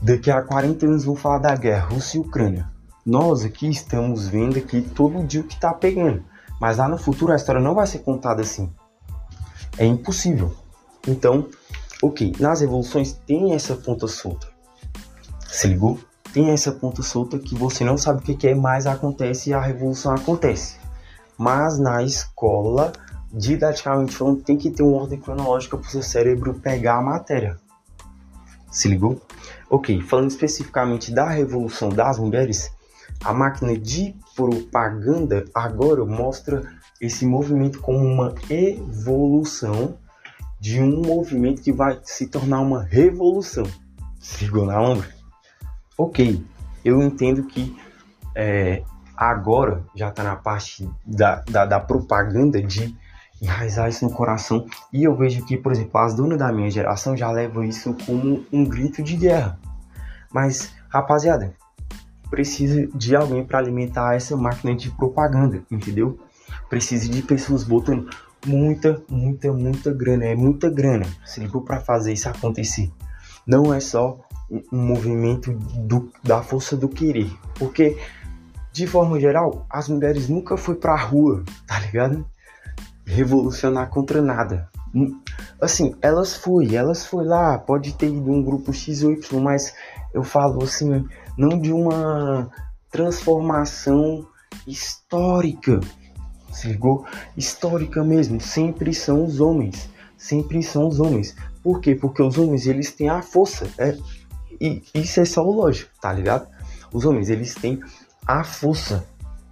Daqui 0.01 0.31
a 0.31 0.41
40 0.41 0.85
anos 0.85 1.03
vou 1.03 1.15
falar 1.15 1.39
da 1.39 1.55
guerra 1.55 1.89
Rússia 1.89 2.17
e 2.17 2.21
Ucrânia. 2.21 2.69
Nós 3.05 3.43
aqui 3.43 3.69
estamos 3.69 4.29
vendo 4.29 4.57
aqui 4.57 4.81
todo 4.81 5.25
dia 5.25 5.41
o 5.41 5.43
que 5.43 5.55
está 5.55 5.73
pegando. 5.73 6.23
Mas 6.59 6.77
lá 6.77 6.87
no 6.87 6.97
futuro 6.97 7.33
a 7.33 7.35
história 7.35 7.59
não 7.59 7.75
vai 7.75 7.85
ser 7.85 7.99
contada 7.99 8.41
assim. 8.41 8.71
É 9.77 9.85
impossível. 9.85 10.55
Então, 11.05 11.49
ok, 12.01 12.33
nas 12.39 12.61
evoluções 12.61 13.11
tem 13.11 13.53
essa 13.53 13.75
ponta 13.75 14.07
solta. 14.07 14.47
Se 15.47 15.67
ligou? 15.67 15.99
Tem 16.31 16.51
essa 16.51 16.71
ponta 16.71 17.01
solta 17.01 17.37
que 17.37 17.55
você 17.55 17.83
não 17.83 17.97
sabe 17.97 18.19
o 18.19 18.37
que 18.37 18.47
é, 18.47 18.55
mas 18.55 18.87
acontece 18.87 19.49
e 19.49 19.53
a 19.53 19.59
revolução 19.59 20.13
acontece. 20.13 20.77
Mas 21.37 21.77
na 21.77 22.03
escola, 22.03 22.93
didaticamente 23.33 24.15
falando, 24.15 24.43
tem 24.43 24.57
que 24.57 24.69
ter 24.69 24.83
uma 24.83 25.01
ordem 25.01 25.19
cronológica 25.19 25.77
para 25.77 25.87
o 25.87 25.91
seu 25.91 26.03
cérebro 26.03 26.53
pegar 26.53 26.99
a 26.99 27.01
matéria. 27.01 27.57
Se 28.71 28.87
ligou? 28.87 29.21
Ok, 29.69 30.01
falando 30.01 30.29
especificamente 30.29 31.11
da 31.11 31.29
revolução 31.29 31.89
das 31.89 32.19
mulheres, 32.19 32.71
a 33.23 33.33
máquina 33.33 33.77
de 33.77 34.15
propaganda 34.35 35.45
agora 35.53 36.05
mostra 36.05 36.63
esse 37.01 37.25
movimento 37.25 37.79
como 37.79 37.99
uma 37.99 38.33
evolução 38.49 39.97
de 40.59 40.81
um 40.81 41.01
movimento 41.01 41.61
que 41.61 41.71
vai 41.71 41.99
se 42.03 42.27
tornar 42.27 42.61
uma 42.61 42.83
revolução. 42.83 43.65
Ligou 44.41 44.65
na 44.65 44.81
onda? 44.81 45.07
Ok, 45.97 46.43
eu 46.83 47.01
entendo 47.01 47.43
que 47.43 47.75
é, 48.35 48.83
agora 49.15 49.83
já 49.95 50.09
está 50.09 50.23
na 50.23 50.35
parte 50.35 50.89
da, 51.05 51.43
da, 51.49 51.65
da 51.65 51.79
propaganda 51.79 52.61
de 52.61 52.95
enraizar 53.41 53.89
isso 53.89 54.05
no 54.05 54.11
coração. 54.11 54.65
E 54.91 55.03
eu 55.03 55.15
vejo 55.15 55.45
que, 55.45 55.57
por 55.57 55.71
exemplo, 55.71 55.99
as 55.99 56.13
donas 56.13 56.37
da 56.37 56.51
minha 56.51 56.69
geração 56.69 57.15
já 57.15 57.31
levam 57.31 57.63
isso 57.63 57.95
como 58.05 58.45
um 58.51 58.65
grito 58.65 59.01
de 59.01 59.15
guerra. 59.15 59.59
Mas, 60.31 60.73
rapaziada, 60.89 61.53
precisa 62.29 62.87
de 62.93 63.15
alguém 63.15 63.43
para 63.43 63.59
alimentar 63.59 64.15
essa 64.15 64.37
máquina 64.37 64.75
de 64.75 64.91
propaganda, 64.91 65.63
entendeu? 65.71 66.19
Precisa 66.69 67.09
de 67.09 67.21
pessoas 67.21 67.63
botando 67.63 68.09
muita, 68.45 69.01
muita, 69.09 69.51
muita 69.51 69.93
grana. 69.93 70.25
É 70.25 70.35
muita 70.35 70.69
grana, 70.69 71.05
se 71.25 71.39
ligou 71.39 71.61
para 71.61 71.79
fazer 71.79 72.13
isso 72.13 72.29
acontecer. 72.29 72.91
Não 73.45 73.73
é 73.73 73.79
só 73.79 74.19
um 74.71 74.81
movimento 74.81 75.53
do, 75.53 76.11
da 76.23 76.41
força 76.41 76.75
do 76.75 76.89
querer, 76.89 77.31
porque 77.55 77.97
de 78.71 78.87
forma 78.87 79.19
geral, 79.19 79.65
as 79.69 79.89
mulheres 79.89 80.29
nunca 80.29 80.55
foi 80.55 80.75
pra 80.75 80.95
rua, 80.95 81.43
tá 81.67 81.79
ligado? 81.79 82.25
Revolucionar 83.09 83.89
contra 83.89 84.21
nada. 84.21 84.69
Hum, 84.93 85.19
assim, 85.59 85.95
elas 86.01 86.35
foi, 86.35 86.75
elas 86.75 87.05
foi 87.05 87.25
lá, 87.25 87.57
pode 87.57 87.93
ter 87.93 88.07
ido 88.07 88.31
um 88.31 88.43
grupo 88.43 88.71
X 88.71 89.03
ou 89.03 89.11
Y, 89.11 89.41
mas 89.41 89.73
eu 90.13 90.23
falo 90.23 90.63
assim, 90.63 91.05
não 91.37 91.59
de 91.59 91.73
uma 91.73 92.49
transformação 92.91 94.27
histórica. 94.67 95.79
Ligou? 96.63 97.05
Histórica 97.37 98.03
mesmo, 98.03 98.41
sempre 98.41 98.93
são 98.93 99.23
os 99.23 99.39
homens. 99.39 99.89
Sempre 100.17 100.61
são 100.61 100.87
os 100.87 100.99
homens. 100.99 101.35
Por 101.63 101.79
quê? 101.79 101.95
Porque 101.95 102.21
os 102.21 102.37
homens, 102.37 102.67
eles 102.67 102.91
têm 102.91 103.09
a 103.09 103.21
força. 103.21 103.67
É, 103.77 103.97
e 104.59 104.83
isso 104.93 105.21
é 105.21 105.25
só 105.25 105.41
o 105.43 105.51
lógico, 105.51 105.91
tá 106.01 106.11
ligado? 106.11 106.47
Os 106.91 107.05
homens, 107.05 107.29
eles 107.29 107.55
têm 107.55 107.79
a 108.27 108.43
força. 108.43 109.05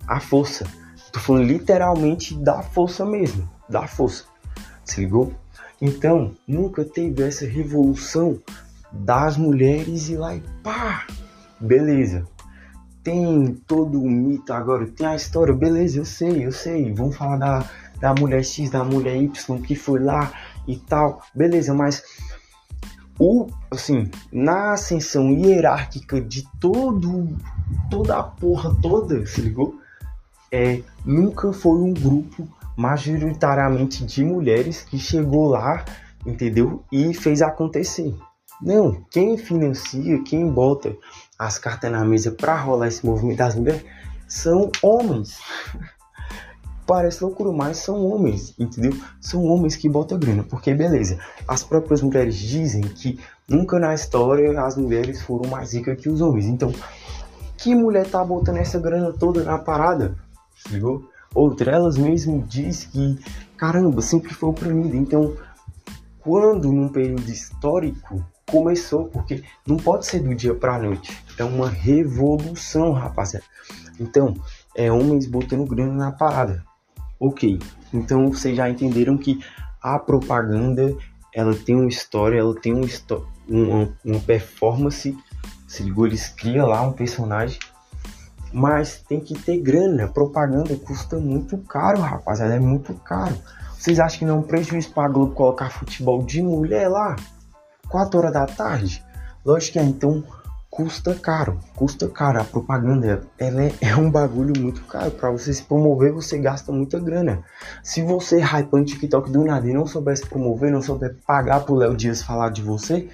A 0.05 0.19
força. 0.19 0.65
Tô 1.11 1.19
falando 1.19 1.43
literalmente 1.43 2.35
da 2.35 2.61
força 2.61 3.05
mesmo, 3.05 3.49
da 3.69 3.87
força. 3.87 4.25
Se 4.83 5.01
ligou? 5.01 5.33
Então, 5.81 6.33
nunca 6.47 6.83
teve 6.83 7.23
essa 7.23 7.45
revolução 7.45 8.39
das 8.91 9.37
mulheres 9.37 10.09
e 10.09 10.15
lá 10.15 10.35
e 10.35 10.41
pá, 10.63 11.05
beleza. 11.59 12.27
Tem 13.03 13.53
todo 13.67 14.01
o 14.01 14.09
mito 14.09 14.51
agora, 14.51 14.85
tem 14.87 15.07
a 15.07 15.15
história, 15.15 15.53
beleza, 15.53 15.99
eu 15.99 16.05
sei, 16.05 16.45
eu 16.45 16.51
sei. 16.51 16.93
Vamos 16.93 17.15
falar 17.15 17.37
da, 17.37 17.69
da 17.99 18.13
mulher 18.13 18.43
X, 18.43 18.69
da 18.69 18.83
mulher 18.83 19.15
Y 19.15 19.61
que 19.61 19.75
foi 19.75 19.99
lá 19.99 20.31
e 20.67 20.75
tal, 20.77 21.21
beleza, 21.33 21.73
mas 21.73 22.03
o 23.19 23.47
assim, 23.71 24.09
na 24.31 24.73
ascensão 24.73 25.31
hierárquica 25.31 26.21
de 26.21 26.47
todo 26.59 27.35
toda 27.89 28.17
a 28.17 28.23
porra 28.23 28.75
toda, 28.81 29.25
se 29.25 29.41
ligou? 29.41 29.79
É, 30.51 30.81
nunca 31.05 31.51
foi 31.53 31.79
um 31.79 31.93
grupo 31.93 32.47
majoritariamente 32.75 34.05
de 34.05 34.23
mulheres 34.23 34.81
que 34.81 34.99
chegou 34.99 35.47
lá, 35.47 35.83
entendeu? 36.25 36.83
E 36.91 37.13
fez 37.13 37.41
acontecer. 37.41 38.15
Não, 38.61 39.03
quem 39.11 39.37
financia, 39.37 40.21
quem 40.23 40.49
bota 40.49 40.95
as 41.37 41.57
cartas 41.57 41.91
na 41.91 42.03
mesa 42.03 42.31
para 42.31 42.55
rolar 42.55 42.87
esse 42.87 43.05
movimento 43.05 43.37
das 43.37 43.55
mulheres 43.55 43.83
são 44.27 44.71
homens. 44.81 45.39
Parece 46.85 47.23
loucura, 47.23 47.51
mas 47.51 47.77
são 47.77 48.05
homens, 48.05 48.55
entendeu? 48.57 48.93
São 49.19 49.43
homens 49.43 49.75
que 49.75 49.89
botam 49.89 50.17
grana, 50.17 50.43
porque 50.43 50.73
beleza, 50.73 51.19
as 51.47 51.63
próprias 51.63 52.01
mulheres 52.01 52.35
dizem 52.35 52.81
que 52.81 53.19
nunca 53.47 53.77
na 53.77 53.93
história 53.93 54.59
as 54.61 54.77
mulheres 54.77 55.21
foram 55.21 55.49
mais 55.49 55.73
ricas 55.73 55.99
que 55.99 56.09
os 56.09 56.21
homens. 56.21 56.45
Então, 56.45 56.73
que 57.57 57.75
mulher 57.75 58.09
tá 58.09 58.23
botando 58.23 58.57
essa 58.57 58.79
grana 58.79 59.11
toda 59.11 59.43
na 59.43 59.57
parada? 59.57 60.15
Ligou? 60.69 61.09
Outra, 61.33 61.71
elas 61.71 61.97
mesmo 61.97 62.43
diz 62.47 62.85
que, 62.85 63.19
caramba, 63.57 64.01
sempre 64.01 64.33
foi 64.33 64.49
oprimido. 64.49 64.95
Então, 64.95 65.35
quando 66.19 66.71
num 66.71 66.89
período 66.89 67.29
histórico 67.29 68.23
começou, 68.45 69.05
porque 69.05 69.43
não 69.65 69.77
pode 69.77 70.05
ser 70.05 70.19
do 70.19 70.33
dia 70.33 70.55
para 70.55 70.75
a 70.75 70.79
noite, 70.79 71.15
é 71.37 71.43
uma 71.43 71.69
revolução, 71.69 72.91
rapaziada. 72.93 73.45
Então, 73.99 74.33
é 74.75 74.91
homens 74.91 75.25
botando 75.25 75.65
grana 75.65 75.93
na 75.93 76.11
parada. 76.11 76.63
Ok, 77.19 77.59
então 77.93 78.31
vocês 78.31 78.55
já 78.55 78.69
entenderam 78.69 79.17
que 79.17 79.39
a 79.81 79.97
propaganda 79.97 80.95
ela 81.33 81.55
tem 81.55 81.75
uma 81.75 81.87
história, 81.87 82.39
ela 82.39 82.55
tem 82.55 82.73
uma, 82.73 82.87
uma, 83.47 83.97
uma 84.03 84.19
performance. 84.19 85.17
Se 85.67 85.83
ligou, 85.83 86.05
eles 86.05 86.29
criam 86.29 86.67
lá 86.67 86.81
um 86.81 86.93
personagem 86.93 87.59
Mas 88.53 89.03
tem 89.07 89.19
que 89.19 89.37
ter 89.37 89.57
grana. 89.57 90.07
Propaganda 90.07 90.75
custa 90.75 91.17
muito 91.17 91.57
caro, 91.57 91.99
rapaziada. 92.01 92.55
É 92.55 92.59
muito 92.59 92.93
caro. 92.93 93.35
Vocês 93.77 93.99
acham 93.99 94.19
que 94.19 94.25
não 94.25 94.37
é 94.37 94.39
um 94.39 94.43
prejuízo 94.43 94.91
pra 94.91 95.07
Globo 95.07 95.33
colocar 95.33 95.69
futebol 95.69 96.23
de 96.23 96.41
mulher 96.41 96.87
lá? 96.89 97.15
4 97.89 98.19
horas 98.19 98.33
da 98.33 98.45
tarde? 98.45 99.03
Lógico 99.45 99.73
que 99.73 99.79
é. 99.79 99.83
Então 99.83 100.23
custa 100.69 101.15
caro. 101.15 101.59
Custa 101.75 102.07
caro. 102.07 102.41
A 102.41 102.43
propaganda 102.43 103.21
ela 103.37 103.63
é, 103.63 103.73
é 103.81 103.95
um 103.95 104.09
bagulho 104.09 104.53
muito 104.59 104.83
caro. 104.83 105.11
Pra 105.11 105.31
você 105.31 105.53
se 105.53 105.63
promover, 105.63 106.11
você 106.11 106.37
gasta 106.37 106.71
muita 106.71 106.99
grana. 106.99 107.43
Se 107.83 108.01
você 108.01 108.39
hype 108.39 108.73
no 108.73 108.85
TikTok 108.85 109.31
do 109.31 109.43
nada 109.43 109.67
e 109.67 109.73
não 109.73 109.85
souber 109.85 110.17
se 110.17 110.25
promover, 110.25 110.71
não 110.71 110.81
souber 110.81 111.15
pagar 111.25 111.61
pro 111.61 111.75
Léo 111.75 111.95
Dias 111.95 112.21
falar 112.21 112.49
de 112.49 112.61
você, 112.61 113.09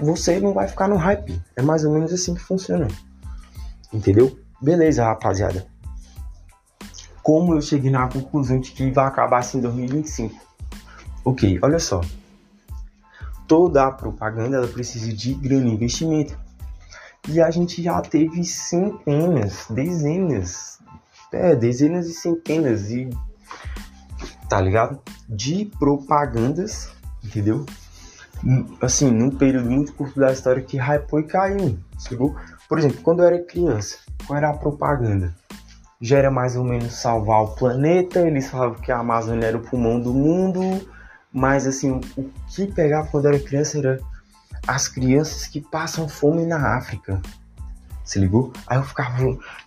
você 0.00 0.40
não 0.40 0.52
vai 0.52 0.68
ficar 0.68 0.88
no 0.88 0.96
hype. 0.96 1.40
É 1.56 1.62
mais 1.62 1.84
ou 1.84 1.92
menos 1.92 2.12
assim 2.12 2.34
que 2.34 2.40
funciona. 2.40 2.88
Entendeu? 3.92 4.41
Beleza, 4.62 5.04
rapaziada. 5.04 5.66
Como 7.20 7.52
eu 7.54 7.60
cheguei 7.60 7.90
na 7.90 8.08
conclusão 8.08 8.60
de 8.60 8.70
que 8.70 8.92
vai 8.92 9.06
acabar 9.06 9.38
assim 9.38 9.58
em 9.58 9.62
2025? 9.62 10.40
Ok, 11.24 11.58
olha 11.60 11.80
só. 11.80 12.00
Toda 13.48 13.86
a 13.86 13.90
propaganda 13.90 14.56
ela 14.56 14.68
precisa 14.68 15.12
de 15.12 15.34
grande 15.34 15.68
investimento. 15.68 16.38
E 17.28 17.40
a 17.40 17.50
gente 17.50 17.82
já 17.82 18.00
teve 18.00 18.44
centenas, 18.44 19.66
dezenas, 19.68 20.78
é, 21.32 21.56
dezenas 21.56 22.06
e 22.06 22.14
centenas 22.14 22.90
e 22.90 23.10
tá 24.48 24.60
ligado? 24.60 25.00
De 25.28 25.64
propagandas, 25.78 26.88
entendeu? 27.24 27.66
Assim, 28.80 29.10
num 29.10 29.30
período 29.30 29.70
muito 29.70 29.92
curto 29.94 30.20
da 30.20 30.32
história 30.32 30.62
que 30.62 30.76
hypou 30.76 31.20
e 31.20 31.24
caiu, 31.24 31.78
chegou? 31.98 32.36
Por 32.72 32.78
exemplo, 32.78 33.02
quando 33.02 33.20
eu 33.20 33.26
era 33.26 33.38
criança, 33.38 33.98
qual 34.26 34.38
era 34.38 34.48
a 34.48 34.56
propaganda? 34.56 35.34
Já 36.00 36.16
era 36.16 36.30
mais 36.30 36.56
ou 36.56 36.64
menos 36.64 36.94
salvar 36.94 37.42
o 37.42 37.48
planeta, 37.48 38.20
eles 38.20 38.48
falavam 38.48 38.80
que 38.80 38.90
a 38.90 38.96
Amazônia 38.96 39.44
era 39.44 39.58
o 39.58 39.60
pulmão 39.60 40.00
do 40.00 40.14
mundo, 40.14 40.80
mas 41.30 41.66
assim, 41.66 42.00
o 42.16 42.30
que 42.48 42.66
pegava 42.66 43.08
quando 43.08 43.26
eu 43.26 43.34
era 43.34 43.44
criança 43.44 43.76
era 43.76 44.00
as 44.66 44.88
crianças 44.88 45.46
que 45.46 45.60
passam 45.60 46.08
fome 46.08 46.46
na 46.46 46.78
África. 46.78 47.20
Se 48.06 48.18
ligou? 48.18 48.50
Aí 48.66 48.78
eu 48.78 48.84
ficava, 48.84 49.18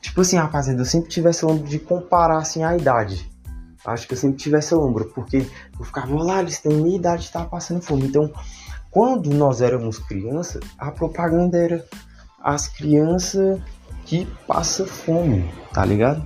tipo 0.01 0.21
assim, 0.21 0.37
rapaziada, 0.37 0.81
eu 0.81 0.85
sempre 0.85 1.07
tivesse 1.07 1.45
lombro 1.45 1.67
de 1.67 1.77
comparar 1.77 2.39
assim 2.39 2.63
a 2.63 2.75
idade. 2.75 3.31
Acho 3.85 4.07
que 4.07 4.15
eu 4.15 4.17
sempre 4.17 4.37
tivesse 4.37 4.73
lombro, 4.73 5.11
porque 5.13 5.47
eu 5.77 5.85
ficava, 5.85 6.11
lá, 6.23 6.39
eles 6.39 6.57
têm 6.57 6.73
minha 6.73 6.95
idade, 6.95 7.31
tá 7.31 7.45
passando 7.45 7.83
fome. 7.83 8.07
Então, 8.07 8.33
quando 8.89 9.29
nós 9.29 9.61
éramos 9.61 9.99
crianças, 9.99 10.63
a 10.79 10.89
propaganda 10.89 11.55
era 11.55 11.85
as 12.45 12.67
crianças 12.67 13.59
que 14.05 14.27
passam 14.45 14.85
fome, 14.85 15.51
tá 15.73 15.83
ligado? 15.83 16.23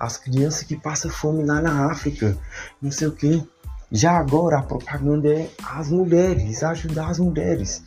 As 0.00 0.16
crianças 0.16 0.62
que 0.62 0.74
passam 0.74 1.10
fome 1.10 1.44
lá 1.44 1.60
na 1.60 1.90
África, 1.92 2.38
não 2.80 2.90
sei 2.90 3.08
o 3.08 3.12
que. 3.12 3.46
Já 3.92 4.16
agora 4.16 4.58
a 4.58 4.62
propaganda 4.62 5.28
é 5.28 5.50
as 5.62 5.90
mulheres, 5.90 6.62
ajudar 6.62 7.10
as 7.10 7.18
mulheres. 7.18 7.84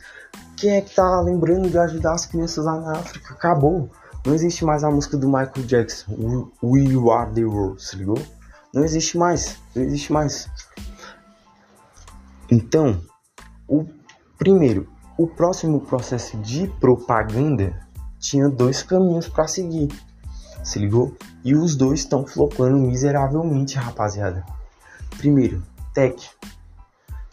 Quem 0.56 0.76
é 0.76 0.80
que 0.80 0.94
tá 0.94 1.20
lembrando 1.22 1.68
de 1.68 1.76
ajudar 1.76 2.12
as 2.12 2.24
crianças 2.24 2.64
lá 2.64 2.80
na 2.80 2.92
África? 2.92 3.34
Acabou. 3.34 3.90
Não 4.24 4.32
existe 4.32 4.64
mais 4.64 4.84
a 4.84 4.90
música 4.90 5.16
do 5.16 5.26
Michael 5.26 5.66
Jackson, 5.66 6.48
We 6.62 7.12
Are 7.12 7.32
the 7.32 7.44
World, 7.44 7.82
se 7.82 7.96
ligou? 7.96 8.22
Não 8.72 8.84
existe 8.84 9.18
mais, 9.18 9.56
não 9.74 9.82
existe 9.82 10.12
mais. 10.12 10.48
Então, 12.48 13.02
o 13.66 13.84
primeiro, 14.38 14.88
o 15.22 15.26
próximo 15.28 15.80
processo 15.80 16.36
de 16.38 16.66
propaganda 16.80 17.80
tinha 18.18 18.48
dois 18.48 18.82
caminhos 18.82 19.28
para 19.28 19.46
seguir. 19.46 19.88
Se 20.64 20.78
ligou? 20.78 21.16
E 21.44 21.54
os 21.54 21.76
dois 21.76 22.00
estão 22.00 22.26
flopando 22.26 22.76
miseravelmente, 22.78 23.76
rapaziada. 23.76 24.44
Primeiro, 25.18 25.62
tech. 25.94 26.28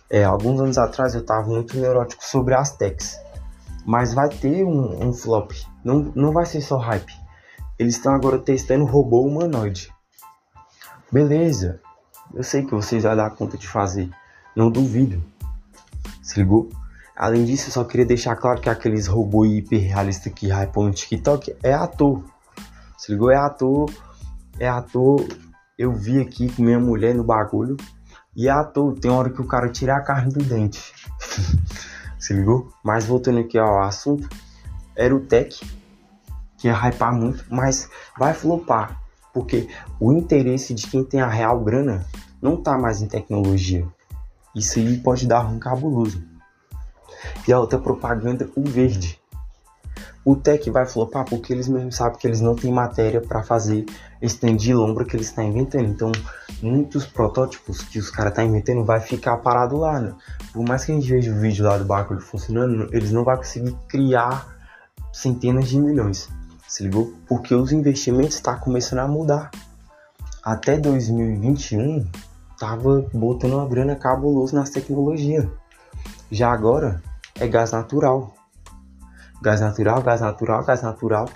É, 0.09 0.23
alguns 0.23 0.59
anos 0.59 0.77
atrás 0.77 1.15
eu 1.15 1.25
tava 1.25 1.47
muito 1.47 1.77
neurótico 1.79 2.23
sobre 2.23 2.53
as 2.53 2.75
techs. 2.75 3.19
Mas 3.85 4.13
vai 4.13 4.29
ter 4.29 4.63
um, 4.63 5.07
um 5.07 5.13
flop. 5.13 5.51
Não, 5.83 6.11
não 6.15 6.31
vai 6.31 6.45
ser 6.45 6.61
só 6.61 6.77
hype. 6.77 7.13
Eles 7.77 7.95
estão 7.95 8.13
agora 8.13 8.37
testando 8.37 8.85
robô 8.85 9.21
humanoide. 9.21 9.91
Beleza. 11.11 11.81
Eu 12.33 12.43
sei 12.43 12.63
que 12.63 12.71
vocês 12.75 13.03
vão 13.03 13.15
dar 13.15 13.31
conta 13.31 13.57
de 13.57 13.67
fazer. 13.67 14.09
Não 14.55 14.69
duvido. 14.69 15.23
Se 16.21 16.39
ligou? 16.39 16.69
Além 17.19 17.43
disso, 17.43 17.69
só 17.69 17.83
queria 17.83 18.05
deixar 18.05 18.37
claro 18.37 18.61
que 18.61 18.69
aqueles 18.69 19.05
robôs 19.05 19.51
hiperrealistas 19.51 20.31
que 20.31 20.47
hypam 20.47 20.85
no 20.85 20.91
TikTok 20.91 21.53
é 21.61 21.73
ator. 21.73 22.23
Se 22.97 23.11
ligou? 23.11 23.29
É 23.29 23.35
ator. 23.35 23.91
É 24.57 24.69
ator. 24.69 25.27
Eu 25.77 25.91
vi 25.91 26.21
aqui 26.21 26.49
com 26.49 26.63
minha 26.63 26.79
mulher 26.79 27.13
no 27.13 27.25
bagulho. 27.25 27.75
E 28.33 28.47
é 28.47 28.51
ator. 28.51 28.97
Tem 28.97 29.11
hora 29.11 29.29
que 29.29 29.41
o 29.41 29.45
cara 29.45 29.67
tira 29.67 29.97
a 29.97 30.01
carne 30.01 30.31
do 30.31 30.41
dente. 30.41 30.93
Se 32.17 32.33
ligou? 32.33 32.71
Mas 32.81 33.05
voltando 33.05 33.39
aqui 33.39 33.57
ao 33.57 33.81
assunto. 33.81 34.29
Era 34.95 35.13
o 35.13 35.19
Tech. 35.19 35.59
Que 36.57 36.69
ia 36.69 36.87
hypar 36.87 37.13
muito. 37.13 37.43
Mas 37.49 37.89
vai 38.17 38.33
flopar. 38.33 38.97
Porque 39.33 39.67
o 39.99 40.13
interesse 40.13 40.73
de 40.73 40.87
quem 40.87 41.03
tem 41.03 41.19
a 41.19 41.27
real 41.27 41.59
grana 41.59 42.05
não 42.41 42.55
tá 42.55 42.77
mais 42.77 43.01
em 43.01 43.09
tecnologia. 43.09 43.85
Isso 44.55 44.79
aí 44.79 44.97
pode 44.99 45.27
dar 45.27 45.45
um 45.45 45.59
cabuloso. 45.59 46.28
E 47.47 47.53
a 47.53 47.59
outra 47.59 47.79
propaganda, 47.79 48.49
o 48.55 48.63
verde. 48.63 49.19
O 50.23 50.35
tech 50.35 50.69
vai 50.69 50.85
flopar 50.85 51.25
porque 51.25 51.53
eles 51.53 51.67
mesmos 51.67 51.95
sabem 51.95 52.19
que 52.19 52.27
eles 52.27 52.41
não 52.41 52.55
têm 52.55 52.71
matéria 52.71 53.21
para 53.21 53.41
fazer 53.41 53.85
esse 54.21 54.53
de 54.53 54.73
lombra 54.73 55.05
que 55.05 55.15
eles 55.15 55.27
estão 55.27 55.43
inventando. 55.43 55.85
Então, 55.85 56.11
muitos 56.61 57.05
protótipos 57.05 57.81
que 57.81 57.97
os 57.97 58.09
caras 58.09 58.31
estão 58.31 58.43
tá 58.43 58.49
inventando 58.49 58.83
vai 58.83 58.99
ficar 58.99 59.37
parado 59.37 59.77
lá. 59.77 59.99
Né? 59.99 60.13
Por 60.53 60.67
mais 60.67 60.83
que 60.83 60.91
a 60.91 60.95
gente 60.95 61.09
veja 61.09 61.31
o 61.31 61.39
vídeo 61.39 61.65
lá 61.65 61.77
do 61.77 61.85
bagulho 61.85 62.19
funcionando, 62.19 62.89
eles 62.91 63.11
não 63.11 63.23
vão 63.23 63.37
conseguir 63.37 63.75
criar 63.87 64.57
centenas 65.13 65.67
de 65.67 65.79
milhões. 65.79 66.29
Se 66.67 66.83
ligou? 66.83 67.13
Porque 67.27 67.55
os 67.55 67.71
investimentos 67.71 68.35
estão 68.35 68.53
tá 68.53 68.59
começando 68.59 68.99
a 68.99 69.07
mudar. 69.07 69.49
Até 70.43 70.77
2021, 70.77 72.05
tava 72.59 73.05
botando 73.13 73.53
uma 73.53 73.67
grana 73.67 73.95
cabulosa 73.95 74.55
nas 74.55 74.69
tecnologias. 74.69 75.47
Já 76.29 76.51
agora, 76.51 77.01
é 77.39 77.47
gás 77.47 77.71
natural. 77.71 78.33
Gás 79.41 79.61
natural, 79.61 80.01
gás 80.01 80.21
natural, 80.21 80.65
gás 80.65 80.81
natural. 80.81 81.29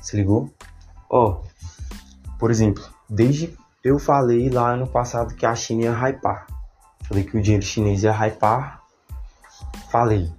Se 0.00 0.16
ligou? 0.16 0.50
Ó, 1.10 1.42
por 2.38 2.50
exemplo, 2.50 2.82
desde 3.08 3.56
eu 3.84 3.98
falei 3.98 4.48
lá 4.48 4.72
ano 4.72 4.86
passado 4.86 5.34
que 5.34 5.44
a 5.44 5.54
China 5.54 5.82
ia 5.82 6.08
hypar. 6.08 6.46
Falei 7.02 7.24
que 7.24 7.36
o 7.36 7.42
dinheiro 7.42 7.64
chinês 7.64 8.04
ia 8.04 8.12
hypar. 8.12 8.80
Falei. 9.90 10.32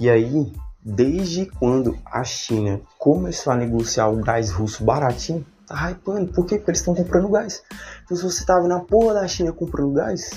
E 0.00 0.10
aí, 0.10 0.52
desde 0.82 1.46
quando 1.46 1.96
a 2.04 2.24
China 2.24 2.80
começou 2.98 3.52
a 3.52 3.56
negociar 3.56 4.08
o 4.08 4.16
gás 4.16 4.50
russo 4.50 4.84
baratinho, 4.84 5.46
tá 5.66 5.90
hypando. 5.90 6.32
Por 6.32 6.44
quê? 6.44 6.56
Porque 6.56 6.72
eles 6.72 6.80
estão 6.80 6.94
comprando 6.94 7.28
gás. 7.28 7.62
Então, 8.04 8.16
se 8.16 8.22
você 8.24 8.44
tava 8.44 8.66
na 8.66 8.80
porra 8.80 9.14
da 9.14 9.28
China 9.28 9.52
comprando 9.52 9.92
gás, 9.92 10.30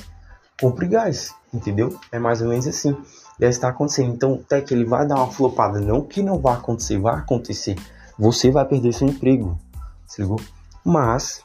compre 0.60 0.88
gás. 0.88 1.34
Entendeu? 1.54 2.00
É 2.12 2.20
mais 2.20 2.42
ou 2.42 2.50
menos 2.50 2.68
assim 2.68 2.96
deve 3.40 3.52
estar 3.52 3.70
acontecendo. 3.70 4.14
Então, 4.14 4.34
o 4.34 4.38
tech 4.38 4.72
ele 4.74 4.84
vai 4.84 5.08
dar 5.08 5.16
uma 5.16 5.32
flopada. 5.32 5.80
Não 5.80 6.02
que 6.02 6.22
não 6.22 6.38
vai 6.38 6.56
acontecer, 6.56 7.00
vai 7.00 7.16
acontecer. 7.16 7.76
Você 8.20 8.52
vai 8.52 8.66
perder 8.66 8.94
seu 8.94 9.08
emprego, 9.08 9.58
se 10.06 10.22
ligou? 10.22 10.40
Mas 10.84 11.42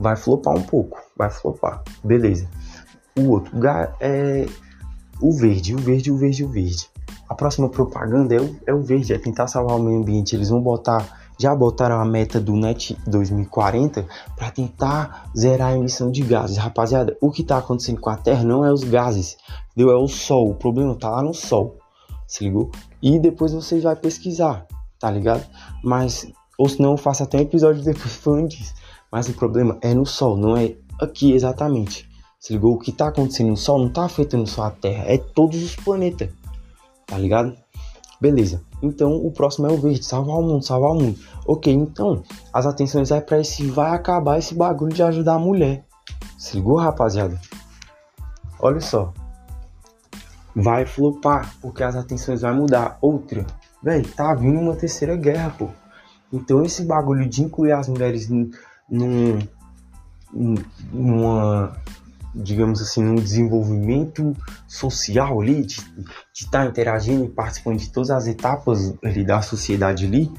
vai 0.00 0.16
flopar 0.16 0.54
um 0.54 0.62
pouco, 0.62 0.98
vai 1.14 1.30
flopar. 1.30 1.82
Beleza. 2.02 2.48
O 3.18 3.28
outro 3.28 3.52
é 4.00 4.46
o 5.20 5.32
verde, 5.32 5.74
o 5.74 5.78
verde, 5.78 6.10
o 6.10 6.16
verde, 6.16 6.44
o 6.44 6.48
verde. 6.48 6.88
A 7.28 7.34
próxima 7.34 7.68
propaganda 7.68 8.34
é 8.34 8.40
o, 8.40 8.56
é 8.66 8.74
o 8.74 8.82
verde, 8.82 9.12
é 9.12 9.18
tentar 9.18 9.48
salvar 9.48 9.76
o 9.76 9.82
meio 9.82 9.98
ambiente. 9.98 10.34
Eles 10.34 10.48
vão 10.48 10.62
botar 10.62 11.15
já 11.38 11.54
botaram 11.54 12.00
a 12.00 12.04
meta 12.04 12.40
do 12.40 12.54
NET 12.56 12.96
2040 13.06 14.06
para 14.34 14.50
tentar 14.50 15.30
zerar 15.36 15.72
a 15.72 15.76
emissão 15.76 16.10
de 16.10 16.22
gases. 16.22 16.56
Rapaziada, 16.56 17.16
o 17.20 17.30
que 17.30 17.42
está 17.42 17.58
acontecendo 17.58 18.00
com 18.00 18.10
a 18.10 18.16
Terra 18.16 18.42
não 18.42 18.64
é 18.64 18.72
os 18.72 18.84
gases, 18.84 19.36
entendeu? 19.72 19.94
é 19.94 19.98
o 19.98 20.08
Sol. 20.08 20.50
O 20.50 20.54
problema 20.54 20.92
está 20.92 21.10
lá 21.10 21.22
no 21.22 21.34
Sol, 21.34 21.78
se 22.26 22.44
ligou? 22.44 22.70
E 23.02 23.18
depois 23.18 23.52
você 23.52 23.78
vai 23.80 23.96
pesquisar, 23.96 24.66
tá 24.98 25.10
ligado? 25.10 25.44
Mas, 25.84 26.26
ou 26.58 26.68
senão 26.68 26.92
eu 26.92 26.96
faço 26.96 27.22
até 27.22 27.38
um 27.38 27.42
episódio 27.42 27.82
depois 27.82 28.16
falando 28.16 28.48
disso. 28.48 28.74
Mas 29.12 29.28
o 29.28 29.34
problema 29.34 29.78
é 29.82 29.94
no 29.94 30.06
Sol, 30.06 30.36
não 30.36 30.56
é 30.56 30.74
aqui 31.00 31.32
exatamente. 31.32 32.08
Se 32.40 32.52
ligou? 32.52 32.74
O 32.74 32.78
que 32.78 32.90
está 32.90 33.08
acontecendo 33.08 33.48
no 33.48 33.56
Sol 33.56 33.78
não 33.78 33.88
está 33.88 34.04
afetando 34.04 34.46
só 34.46 34.64
a 34.64 34.70
Terra, 34.70 35.04
é 35.06 35.18
todos 35.18 35.62
os 35.62 35.76
planetas, 35.76 36.30
tá 37.06 37.18
ligado? 37.18 37.56
Beleza. 38.20 38.62
Então 38.82 39.14
o 39.14 39.30
próximo 39.30 39.66
é 39.66 39.70
o 39.70 39.78
verde, 39.78 40.04
salvar 40.04 40.36
o 40.36 40.42
mundo, 40.42 40.64
salvar 40.64 40.92
o 40.92 40.94
mundo. 40.94 41.18
Ok, 41.46 41.72
então 41.72 42.22
as 42.52 42.66
atenções 42.66 43.10
é 43.10 43.20
para 43.20 43.40
esse 43.40 43.66
vai 43.66 43.90
acabar 43.90 44.38
esse 44.38 44.54
bagulho 44.54 44.92
de 44.92 45.02
ajudar 45.02 45.34
a 45.34 45.38
mulher. 45.38 45.84
Se 46.38 46.56
ligou, 46.56 46.76
rapaziada? 46.76 47.40
Olha 48.58 48.80
só. 48.80 49.12
Vai 50.54 50.86
flopar, 50.86 51.54
porque 51.60 51.82
as 51.82 51.96
atenções 51.96 52.40
vai 52.40 52.54
mudar. 52.54 52.98
Outra, 53.00 53.46
velho, 53.82 54.08
tá 54.14 54.34
vindo 54.34 54.58
uma 54.58 54.74
terceira 54.74 55.16
guerra, 55.16 55.54
pô. 55.58 55.68
Então 56.32 56.62
esse 56.64 56.84
bagulho 56.84 57.28
de 57.28 57.42
incluir 57.42 57.72
as 57.72 57.88
mulheres 57.88 58.28
num, 58.28 58.50
numa, 60.92 61.76
digamos 62.36 62.82
assim, 62.82 63.02
num 63.02 63.14
desenvolvimento 63.14 64.36
social 64.68 65.40
ali, 65.40 65.64
de 65.64 65.80
estar 66.34 66.64
tá 66.64 66.66
interagindo 66.66 67.24
e 67.24 67.28
participando 67.28 67.78
de 67.78 67.90
todas 67.90 68.10
as 68.10 68.26
etapas 68.26 68.94
ali 69.02 69.24
da 69.24 69.40
sociedade 69.40 70.04
ali, 70.04 70.30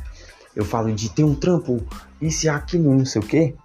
eu 0.55 0.63
falo 0.63 0.93
de 0.93 1.09
ter 1.09 1.23
um 1.23 1.33
trampo, 1.33 1.81
isso 2.21 2.45
e 2.45 2.49
aquilo, 2.49 2.93
não 2.93 3.05
sei 3.05 3.21
o 3.21 3.25
que. 3.25 3.55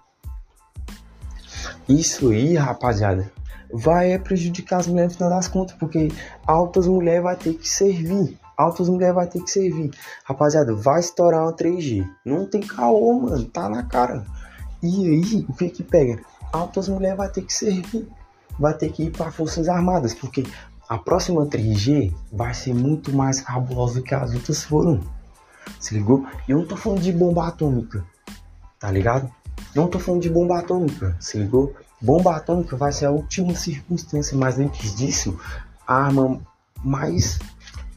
Isso 1.87 2.29
aí, 2.29 2.55
rapaziada, 2.55 3.31
vai 3.71 4.17
prejudicar 4.17 4.79
as 4.79 4.87
mulheres 4.87 5.13
no 5.13 5.17
final 5.17 5.29
das 5.29 5.47
contas, 5.47 5.75
porque 5.77 6.09
altas 6.45 6.87
mulheres 6.87 7.23
vai 7.23 7.35
ter 7.35 7.53
que 7.53 7.69
servir. 7.69 8.37
Altas 8.55 8.87
mulheres 8.87 9.15
vai 9.15 9.27
ter 9.27 9.41
que 9.41 9.49
servir. 9.49 9.91
Rapaziada, 10.23 10.75
vai 10.75 10.99
estourar 10.99 11.41
uma 11.41 11.53
3G. 11.53 12.07
Não 12.23 12.45
tem 12.45 12.61
caô, 12.61 13.19
mano. 13.19 13.43
Tá 13.45 13.67
na 13.67 13.83
cara. 13.83 14.23
E 14.81 15.09
aí, 15.09 15.45
o 15.49 15.53
que 15.53 15.69
que 15.69 15.83
pega? 15.83 16.21
Altas 16.51 16.87
mulheres 16.87 17.17
vai 17.17 17.29
ter 17.29 17.41
que 17.41 17.51
servir. 17.51 18.07
Vai 18.59 18.73
ter 18.73 18.91
que 18.91 19.03
ir 19.03 19.11
para 19.11 19.31
Forças 19.31 19.67
Armadas, 19.67 20.13
porque 20.13 20.45
a 20.87 20.97
próxima 20.97 21.45
3G 21.45 22.13
vai 22.31 22.53
ser 22.53 22.73
muito 22.73 23.13
mais 23.13 23.41
cabulosa 23.41 24.01
que 24.01 24.13
as 24.13 24.33
outras 24.33 24.63
foram. 24.63 25.01
Se 25.79 25.93
ligou? 25.93 26.25
Eu 26.47 26.59
não 26.59 26.65
tô 26.65 26.75
falando 26.75 27.01
de 27.01 27.11
bomba 27.11 27.47
atômica. 27.47 28.05
Tá 28.79 28.91
ligado? 28.91 29.29
Não 29.75 29.87
tô 29.87 29.99
falando 29.99 30.21
de 30.21 30.29
bomba 30.29 30.59
atômica. 30.59 31.15
Se 31.19 31.37
ligou? 31.37 31.73
Bomba 32.01 32.35
atômica 32.35 32.75
vai 32.75 32.91
ser 32.91 33.05
a 33.05 33.11
última 33.11 33.55
circunstância, 33.55 34.37
mas 34.37 34.59
antes 34.59 34.95
disso, 34.95 35.39
a 35.87 35.95
arma 35.95 36.39
mais 36.83 37.39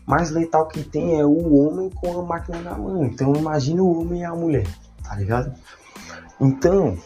mais 0.06 0.30
letal 0.30 0.68
que 0.68 0.84
tem 0.84 1.18
é 1.18 1.26
o 1.26 1.54
homem 1.56 1.90
com 1.90 2.20
a 2.20 2.22
máquina 2.22 2.60
na 2.60 2.78
mão. 2.78 3.04
Então 3.04 3.34
imagina 3.34 3.82
o 3.82 4.00
homem 4.00 4.20
e 4.20 4.24
a 4.24 4.34
mulher, 4.34 4.66
tá 5.02 5.16
ligado? 5.16 5.52
Então, 6.40 6.96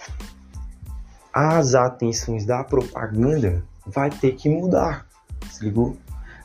as 1.32 1.74
atenções 1.74 2.44
da 2.44 2.64
propaganda 2.64 3.62
vai 3.86 4.10
ter 4.10 4.32
que 4.32 4.48
mudar. 4.48 5.06
Se 5.50 5.64
ligou? 5.64 5.96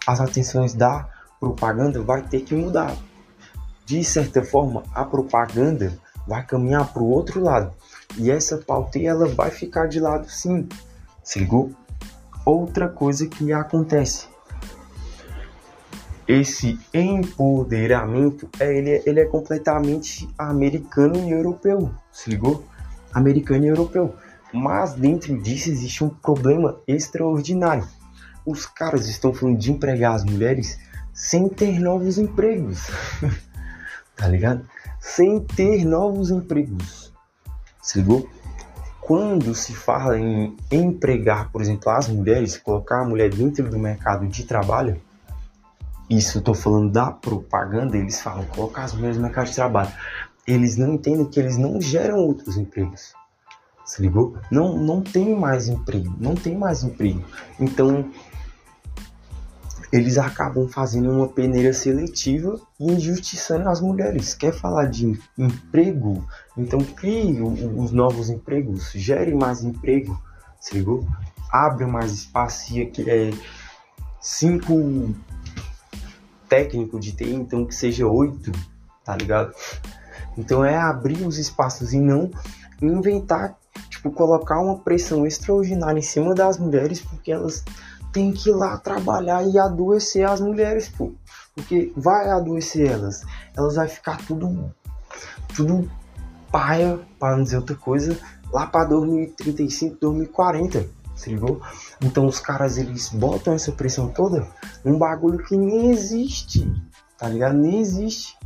As 0.05 0.21
atenções 0.21 0.73
da 0.73 1.07
propaganda 1.39 2.01
vai 2.01 2.21
ter 2.21 2.41
que 2.41 2.55
mudar. 2.55 2.95
De 3.85 4.03
certa 4.03 4.43
forma, 4.43 4.83
a 4.93 5.03
propaganda 5.03 5.97
vai 6.27 6.43
caminhar 6.45 6.91
para 6.91 7.01
o 7.01 7.09
outro 7.09 7.41
lado. 7.41 7.71
E 8.17 8.31
essa 8.31 8.57
pauta 8.57 8.99
ela 8.99 9.27
vai 9.27 9.51
ficar 9.51 9.87
de 9.87 9.99
lado 9.99 10.29
sim. 10.29 10.67
Se 11.23 11.39
ligou? 11.39 11.71
Outra 12.45 12.87
coisa 12.87 13.27
que 13.27 13.51
acontece. 13.51 14.27
Esse 16.27 16.79
empoderamento 16.91 18.49
é, 18.59 18.75
ele, 18.75 19.03
ele 19.05 19.19
é 19.19 19.25
completamente 19.25 20.27
americano 20.37 21.17
e 21.17 21.31
europeu. 21.31 21.91
Se 22.11 22.29
ligou? 22.29 22.63
Americano 23.13 23.65
e 23.65 23.67
europeu. 23.67 24.15
Mas 24.55 24.93
dentro 24.93 25.37
disso 25.41 25.69
existe 25.69 26.03
um 26.03 26.09
problema 26.09 26.79
extraordinário. 26.87 27.87
Os 28.45 28.65
caras 28.65 29.07
estão 29.07 29.33
falando 29.33 29.57
de 29.57 29.71
empregar 29.71 30.15
as 30.15 30.23
mulheres 30.23 30.79
sem 31.13 31.49
ter 31.49 31.79
novos 31.79 32.17
empregos. 32.17 32.87
tá 34.15 34.27
ligado? 34.27 34.65
Sem 34.99 35.39
ter 35.41 35.83
novos 35.85 36.31
empregos 36.31 37.05
se 37.85 37.99
ligou? 37.99 38.27
Quando 38.99 39.53
se 39.53 39.73
fala 39.73 40.17
em 40.17 40.57
empregar, 40.71 41.51
por 41.51 41.61
exemplo, 41.61 41.91
as 41.91 42.07
mulheres, 42.07 42.57
colocar 42.57 43.01
a 43.01 43.05
mulher 43.05 43.29
dentro 43.29 43.69
do 43.69 43.77
mercado 43.77 44.25
de 44.27 44.43
trabalho, 44.43 44.99
isso 46.09 46.39
estou 46.39 46.55
falando 46.55 46.91
da 46.91 47.11
propaganda, 47.11 47.95
eles 47.95 48.19
falam 48.19 48.43
colocar 48.45 48.85
as 48.85 48.93
mulheres 48.93 49.17
no 49.17 49.23
mercado 49.23 49.45
de 49.45 49.55
trabalho. 49.55 49.91
Eles 50.47 50.77
não 50.77 50.95
entendem 50.95 51.25
que 51.25 51.39
eles 51.39 51.57
não 51.57 51.79
geram 51.79 52.17
outros 52.17 52.57
empregos. 52.57 53.13
Se 53.85 54.01
ligou? 54.01 54.35
Não, 54.49 54.77
não 54.77 55.01
tem 55.01 55.35
mais 55.35 55.67
emprego, 55.67 56.13
não 56.19 56.33
tem 56.33 56.57
mais 56.57 56.83
emprego. 56.83 57.23
Então, 57.59 58.09
eles 59.91 60.17
acabam 60.17 60.67
fazendo 60.67 61.09
uma 61.09 61.27
peneira 61.27 61.71
seletiva 61.71 62.59
e 62.79 62.91
injustiçando 62.91 63.69
as 63.69 63.79
mulheres. 63.79 64.33
Quer 64.33 64.53
falar 64.53 64.85
de 64.85 65.17
emprego? 65.37 66.27
Então 66.57 66.79
crie 66.79 67.41
os 67.41 67.91
novos 67.91 68.29
empregos, 68.29 68.91
gere 68.93 69.33
mais 69.33 69.63
emprego, 69.63 70.19
se 70.59 70.73
ligou? 70.75 71.07
Abre 71.51 71.85
mais 71.85 72.11
espaço 72.11 72.73
e 72.73 72.91
é 73.07 73.31
cinco 74.19 75.15
técnico 76.49 76.99
de 76.99 77.11
TI, 77.13 77.33
então 77.33 77.65
que 77.65 77.73
seja 77.73 78.07
oito, 78.07 78.51
tá 79.03 79.15
ligado? 79.15 79.53
Então 80.37 80.65
é 80.65 80.75
abrir 80.77 81.25
os 81.25 81.37
espaços 81.37 81.93
e 81.93 81.99
não 81.99 82.29
inventar, 82.81 83.57
tipo, 84.05 84.11
colocar 84.11 84.59
uma 84.59 84.77
pressão 84.77 85.25
extraordinária 85.25 85.99
em 85.99 86.03
cima 86.03 86.35
das 86.35 86.57
mulheres 86.57 87.01
porque 87.01 87.31
elas 87.31 87.63
tem 88.11 88.31
que 88.31 88.49
ir 88.49 88.53
lá 88.53 88.77
trabalhar 88.77 89.43
e 89.43 89.57
adoecer 89.57 90.25
as 90.25 90.39
mulheres, 90.39 90.87
pô. 90.87 91.11
Porque 91.53 91.91
vai 91.97 92.29
adoecer 92.29 92.89
elas. 92.89 93.23
Elas 93.55 93.75
vai 93.75 93.87
ficar 93.87 94.17
tudo. 94.25 94.73
Tudo 95.53 95.89
paia, 96.51 96.99
para 97.19 97.35
não 97.35 97.43
dizer 97.43 97.57
outra 97.57 97.75
coisa, 97.75 98.17
lá 98.51 98.67
para 98.67 98.85
2035, 98.85 99.97
2040. 99.99 100.87
Se 101.13 101.29
ligou? 101.29 101.61
Então 102.01 102.25
os 102.25 102.39
caras 102.39 102.77
eles 102.77 103.09
botam 103.09 103.53
essa 103.53 103.71
pressão 103.71 104.09
toda 104.09 104.47
num 104.83 104.97
bagulho 104.97 105.39
que 105.39 105.57
nem 105.57 105.91
existe. 105.91 106.69
Tá 107.17 107.27
ligado? 107.27 107.57
Nem 107.57 107.79
existe. 107.79 108.37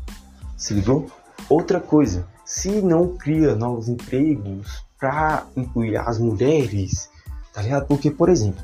Se 0.58 0.74
ligou? 0.74 1.12
Outra 1.48 1.80
coisa, 1.80 2.28
se 2.46 2.82
não 2.82 3.16
cria 3.18 3.56
novos 3.56 3.88
empregos 3.88 4.89
para 5.00 5.46
incluir 5.56 5.98
as 5.98 6.20
mulheres, 6.20 7.10
tá 7.54 7.62
ligado? 7.62 7.88
Porque, 7.88 8.12
por 8.12 8.30
exemplo, 8.30 8.64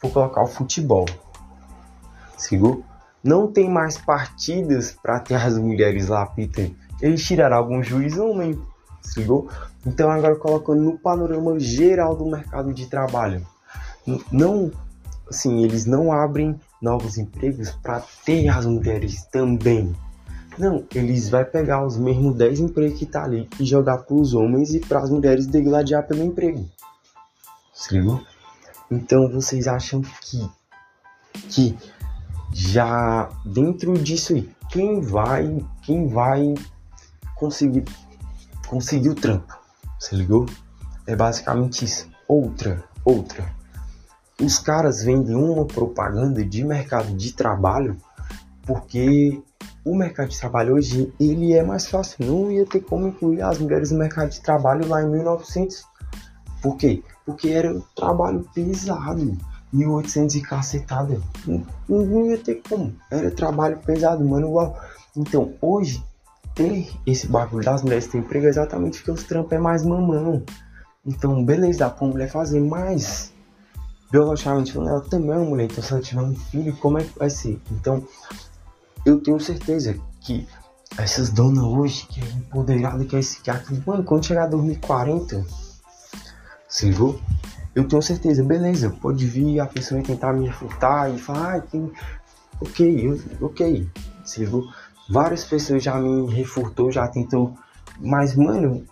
vou 0.00 0.10
colocar 0.10 0.42
o 0.42 0.46
futebol. 0.46 1.06
Sigo? 2.36 2.84
Não 3.22 3.46
tem 3.46 3.68
mais 3.68 3.98
partidas 3.98 4.96
para 5.02 5.20
ter 5.20 5.34
as 5.34 5.56
mulheres 5.58 6.08
lá 6.08 6.22
apitem. 6.22 6.76
Eles 7.00 7.24
tiraram 7.24 7.56
algum 7.56 7.82
juiz 7.82 8.16
homem. 8.18 8.60
Sigo? 9.00 9.48
Então 9.84 10.10
agora 10.10 10.36
colocando 10.36 10.82
no 10.82 10.98
panorama 10.98 11.58
geral 11.58 12.16
do 12.16 12.26
mercado 12.26 12.72
de 12.72 12.86
trabalho. 12.86 13.46
Não, 14.30 14.70
assim, 15.28 15.62
eles 15.62 15.86
não 15.86 16.12
abrem 16.12 16.58
novos 16.80 17.18
empregos 17.18 17.70
para 17.70 18.02
ter 18.24 18.48
as 18.48 18.66
mulheres 18.66 19.24
também. 19.26 19.94
Não, 20.58 20.84
eles 20.94 21.28
vai 21.28 21.44
pegar 21.44 21.84
os 21.84 21.96
mesmos 21.96 22.36
10 22.36 22.60
empregos 22.60 22.98
que 22.98 23.06
tá 23.06 23.24
ali 23.24 23.48
e 23.58 23.64
jogar 23.64 23.98
para 23.98 24.14
os 24.14 24.34
homens 24.34 24.74
e 24.74 24.80
para 24.80 25.00
as 25.00 25.10
mulheres 25.10 25.46
degladiar 25.46 26.06
pelo 26.06 26.22
emprego. 26.22 26.68
Se 27.72 27.94
ligou? 27.94 28.20
Então 28.90 29.30
vocês 29.30 29.66
acham 29.66 30.02
que 30.02 30.50
que 31.48 31.76
já 32.52 33.30
dentro 33.44 33.94
disso 33.94 34.34
aí, 34.34 34.50
quem 34.70 35.00
vai 35.00 35.64
quem 35.82 36.06
vai 36.06 36.54
conseguir 37.34 37.84
conseguir 38.68 39.08
o 39.08 39.14
trampo? 39.14 39.58
Você 39.98 40.16
ligou? 40.16 40.46
É 41.06 41.16
basicamente 41.16 41.84
isso. 41.84 42.10
Outra, 42.28 42.84
outra. 43.04 43.54
Os 44.40 44.58
caras 44.58 45.02
vendem 45.02 45.34
uma 45.34 45.64
propaganda 45.64 46.44
de 46.44 46.64
mercado 46.64 47.16
de 47.16 47.32
trabalho 47.32 47.96
porque 48.62 49.42
o 49.84 49.94
mercado 49.96 50.28
de 50.28 50.38
trabalho 50.38 50.74
hoje 50.74 51.12
ele 51.18 51.52
é 51.52 51.62
mais 51.62 51.86
fácil. 51.86 52.24
Não 52.24 52.50
ia 52.50 52.64
ter 52.64 52.80
como 52.80 53.08
incluir 53.08 53.42
as 53.42 53.58
mulheres 53.58 53.90
no 53.90 53.98
mercado 53.98 54.30
de 54.30 54.40
trabalho 54.40 54.86
lá 54.86 55.02
em 55.02 55.08
1900. 55.08 55.84
Por 56.62 56.76
quê? 56.76 57.02
Porque 57.26 57.48
era 57.48 57.72
um 57.72 57.82
trabalho 57.94 58.46
pesado. 58.54 59.36
1800 59.72 60.36
e 60.36 60.42
cacetada. 60.42 61.20
Não, 61.46 61.64
não 61.88 62.26
ia 62.26 62.38
ter 62.38 62.60
como. 62.68 62.94
Era 63.10 63.30
trabalho 63.30 63.78
pesado, 63.78 64.22
manual. 64.22 64.78
Então, 65.16 65.54
hoje, 65.60 66.04
ter 66.54 66.90
esse 67.06 67.26
bagulho 67.26 67.64
das 67.64 67.82
mulheres 67.82 68.06
ter 68.06 68.18
emprego 68.18 68.46
é 68.46 68.50
exatamente 68.50 68.98
porque 68.98 69.10
os 69.10 69.24
trampos 69.24 69.52
é 69.52 69.58
mais 69.58 69.84
mamão. 69.84 70.42
Então, 71.04 71.42
beleza, 71.44 71.80
dá 71.80 71.90
pra 71.90 72.06
mulher 72.06 72.30
fazer, 72.30 72.60
mas 72.60 73.32
biologicamente 74.10 74.74
falando, 74.74 74.90
ela 74.90 75.00
também 75.00 75.30
é 75.30 75.36
uma 75.36 75.46
mulher. 75.46 75.64
Então, 75.64 75.82
se 75.82 75.92
ela 75.92 76.02
tiver 76.02 76.20
um 76.20 76.34
filho, 76.34 76.76
como 76.76 76.98
é 76.98 77.04
que 77.04 77.18
vai 77.18 77.30
ser? 77.30 77.58
Então, 77.70 78.06
eu 79.04 79.20
tenho 79.20 79.40
certeza 79.40 79.98
que 80.20 80.46
essas 80.98 81.30
donas 81.30 81.64
hoje, 81.64 82.06
que 82.06 82.20
é 82.20 82.24
empoderada, 82.24 83.04
que 83.04 83.16
é 83.16 83.20
esse 83.20 83.50
aquilo, 83.50 83.82
mano, 83.86 84.04
quando 84.04 84.26
chegar 84.26 84.44
a 84.44 84.48
2040 84.48 85.44
se 86.72 86.88
ligou? 86.88 87.20
Eu 87.74 87.86
tenho 87.86 88.00
certeza, 88.00 88.42
beleza, 88.42 88.88
pode 88.88 89.26
vir 89.26 89.60
a 89.60 89.66
pessoa 89.66 90.00
e 90.00 90.02
tentar 90.02 90.32
me 90.32 90.46
refutar 90.46 91.14
e 91.14 91.18
falar, 91.18 91.56
ah, 91.56 91.60
tem... 91.60 91.92
ok, 92.58 93.08
eu, 93.08 93.46
ok, 93.46 93.90
se? 94.24 94.72
Várias 95.10 95.44
pessoas 95.44 95.82
já 95.82 95.98
me 95.98 96.32
refutou, 96.32 96.90
já 96.90 97.06
tentou, 97.08 97.54
mas 98.00 98.34
mano, 98.34 98.86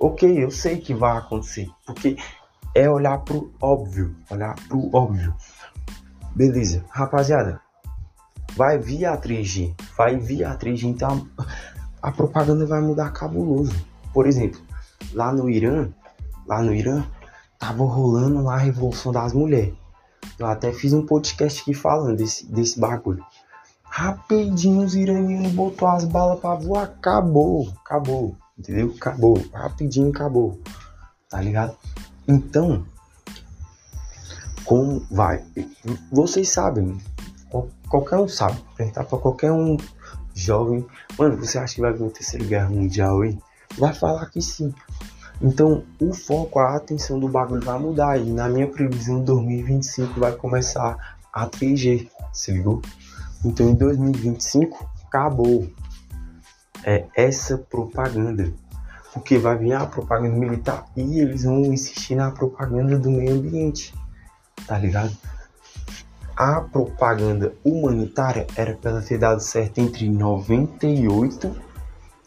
ok, 0.00 0.42
eu 0.42 0.50
sei 0.50 0.78
que 0.78 0.92
vai 0.92 1.16
acontecer, 1.16 1.70
porque 1.86 2.16
é 2.74 2.90
olhar 2.90 3.18
pro 3.18 3.52
óbvio, 3.60 4.16
olhar 4.28 4.56
pro 4.66 4.90
óbvio. 4.92 5.32
Beleza, 6.34 6.84
rapaziada, 6.90 7.60
vai 8.56 8.78
vir 8.78 9.06
a 9.06 9.16
3G, 9.16 9.74
vai 9.96 10.16
vir 10.16 10.44
a 10.44 10.56
3G, 10.56 10.84
então 10.84 11.26
a 12.02 12.10
propaganda 12.10 12.66
vai 12.66 12.80
mudar 12.80 13.12
cabuloso. 13.12 13.74
Por 14.12 14.26
exemplo, 14.26 14.60
lá 15.12 15.32
no 15.32 15.48
Irã, 15.48 15.88
lá 16.46 16.62
no 16.62 16.74
Irã, 16.74 17.04
tava 17.58 17.84
rolando 17.84 18.42
lá 18.42 18.54
a 18.54 18.58
Revolução 18.58 19.12
das 19.12 19.32
Mulheres. 19.32 19.74
Eu 20.38 20.46
até 20.46 20.72
fiz 20.72 20.92
um 20.92 21.04
podcast 21.04 21.60
aqui 21.60 21.74
falando 21.74 22.16
desse, 22.16 22.46
desse 22.46 22.80
bagulho. 22.80 23.24
Rapidinho 23.84 24.84
os 24.84 24.94
iranianos 24.94 25.52
botou 25.52 25.88
as 25.88 26.04
balas 26.04 26.40
pra 26.40 26.54
voar, 26.54 26.84
acabou, 26.84 27.72
acabou, 27.84 28.36
entendeu? 28.58 28.94
Acabou, 28.96 29.42
rapidinho 29.52 30.10
acabou, 30.10 30.60
tá 31.28 31.40
ligado? 31.40 31.76
Então, 32.26 32.86
como 34.64 35.04
vai? 35.10 35.44
Vocês 36.12 36.50
sabem, 36.50 36.96
qualquer 37.88 38.16
um 38.16 38.28
sabe, 38.28 38.58
perguntar 38.76 39.04
pra 39.04 39.18
qualquer 39.18 39.52
um 39.52 39.76
jovem, 40.34 40.86
mano, 41.18 41.36
você 41.36 41.58
acha 41.58 41.74
que 41.74 41.80
vai 41.80 41.92
vir 41.92 42.02
uma 42.02 42.10
terceira 42.10 42.44
guerra 42.44 42.70
mundial 42.70 43.22
aí? 43.22 43.38
Vai 43.78 43.92
falar 43.92 44.26
que 44.26 44.40
sim. 44.40 44.74
Então, 45.42 45.84
o 46.00 46.12
foco, 46.12 46.58
a 46.58 46.76
atenção 46.76 47.18
do 47.18 47.28
bagulho 47.28 47.64
vai 47.64 47.78
mudar 47.78 48.18
e 48.18 48.30
na 48.30 48.48
minha 48.48 48.68
previsão, 48.68 49.22
2025 49.24 50.20
vai 50.20 50.32
começar 50.32 51.16
a 51.32 51.46
3G, 51.46 52.08
se 52.32 52.52
ligou? 52.52 52.82
Então, 53.44 53.70
em 53.70 53.74
2025 53.74 54.88
acabou 55.06 55.66
é 56.84 57.06
essa 57.14 57.58
propaganda, 57.58 58.52
porque 59.12 59.38
vai 59.38 59.56
vir 59.58 59.74
a 59.74 59.86
propaganda 59.86 60.36
militar 60.36 60.86
e 60.96 61.20
eles 61.20 61.44
vão 61.44 61.60
insistir 61.66 62.14
na 62.14 62.30
propaganda 62.30 62.98
do 62.98 63.10
meio 63.10 63.34
ambiente, 63.34 63.94
tá 64.66 64.78
ligado? 64.78 65.14
A 66.42 66.62
propaganda 66.62 67.54
humanitária 67.62 68.46
era 68.56 68.74
para 68.74 68.92
ela 68.92 69.02
ter 69.02 69.18
dado 69.18 69.42
certo 69.42 69.76
entre 69.76 70.08
98 70.08 71.54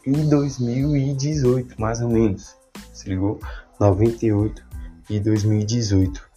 e 0.06 0.12
2018, 0.12 1.80
mais 1.80 2.00
ou 2.00 2.08
menos 2.08 2.54
se 2.92 3.08
ligou? 3.08 3.40
98 3.80 4.64
e 5.10 5.18
2018, 5.18 6.30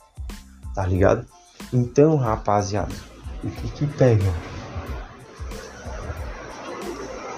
tá 0.74 0.88
ligado? 0.88 1.28
Então, 1.72 2.16
rapaziada, 2.16 2.96
o 3.44 3.50
que 3.52 3.70
que 3.70 3.86
pega? 3.86 4.26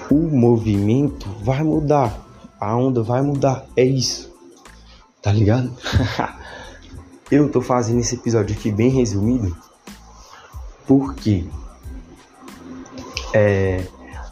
O 0.09 0.15
movimento 0.15 1.27
vai 1.43 1.63
mudar, 1.63 2.17
a 2.57 2.77
onda 2.77 3.03
vai 3.03 3.21
mudar, 3.21 3.65
é 3.75 3.83
isso, 3.83 4.33
tá 5.21 5.33
ligado? 5.33 5.75
Eu 7.29 7.51
tô 7.51 7.61
fazendo 7.61 7.99
esse 7.99 8.15
episódio 8.15 8.55
aqui 8.55 8.71
bem 8.71 8.89
resumido, 8.89 9.53
porque 10.89 11.45
é, 13.31 13.85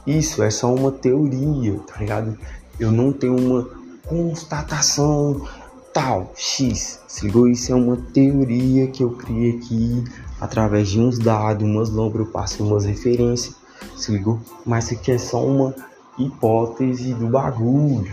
isso 0.08 0.41
é 0.41 0.50
só 0.50 0.74
uma 0.74 0.91
teoria, 0.91 1.78
tá 1.86 2.00
ligado? 2.00 2.36
Eu 2.80 2.91
não 2.91 3.13
tenho 3.13 3.38
uma 3.38 3.70
constatação 4.08 5.48
tal, 5.93 6.34
X. 6.36 7.00
Se 7.08 7.28
ligou? 7.28 7.48
Isso 7.48 7.72
é 7.72 7.76
uma 7.76 7.96
teoria 7.96 8.88
que 8.88 9.04
eu 9.04 9.12
criei 9.12 9.58
aqui 9.58 10.04
através 10.41 10.89
de 10.89 11.00
uns 11.00 11.20
dados, 11.20 11.63
umas 11.63 11.91
lombras, 11.91 12.26
eu 12.26 12.32
passei 12.34 12.65
umas 12.65 12.86
referências. 12.86 13.56
Se 13.96 14.12
ligou? 14.12 14.39
Mas 14.65 14.86
isso 14.86 14.96
aqui 14.96 15.12
é 15.12 15.20
só 15.20 15.46
uma 15.46 15.76
hipótese 16.17 17.13
do 17.13 17.28
bagulho. 17.28 18.12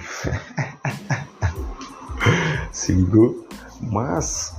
Se 2.70 2.92
ligou? 2.92 3.46
Mas 3.80 4.54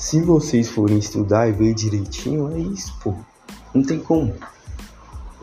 se 0.00 0.18
vocês 0.22 0.70
forem 0.70 0.96
estudar 0.96 1.46
e 1.46 1.52
ver 1.52 1.74
direitinho, 1.74 2.50
é 2.50 2.58
isso, 2.58 2.90
pô. 3.02 3.14
Não 3.74 3.82
tem 3.84 4.00
como. 4.00 4.34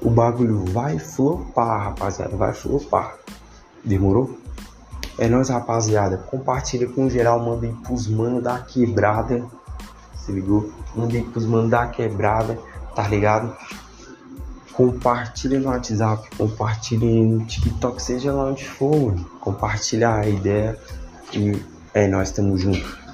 O 0.02 0.10
bagulho 0.10 0.66
vai 0.74 0.98
flopar, 0.98 1.84
rapaziada, 1.84 2.36
vai 2.36 2.52
flopar. 2.54 3.18
Demorou? 3.86 4.36
É 5.20 5.28
nóis, 5.28 5.50
rapaziada. 5.50 6.18
Compartilha 6.18 6.90
com 6.90 7.08
geral. 7.08 7.40
Manda 7.40 7.68
aí 7.68 7.74
pros 7.84 8.08
mano 8.08 8.42
da 8.42 8.58
quebrada. 8.58 9.46
Se 10.16 10.32
ligou? 10.32 10.74
Manda 10.96 11.14
aí 11.14 11.24
pros 11.24 11.46
mano 11.46 11.70
da 11.70 11.86
quebrada. 11.86 12.58
Tá 12.96 13.08
ligado? 13.08 13.56
Compartilha 14.74 15.60
no 15.60 15.68
WhatsApp. 15.68 16.36
Compartilha 16.36 17.06
no 17.06 17.46
TikTok. 17.46 18.02
Seja 18.02 18.34
lá 18.34 18.46
onde 18.46 18.68
for. 18.68 19.14
Compartilha 19.40 20.16
a 20.16 20.28
ideia. 20.28 20.76
E 21.32 21.62
é, 21.94 22.08
nós 22.08 22.30
estamos 22.30 22.60
juntos. 22.60 23.07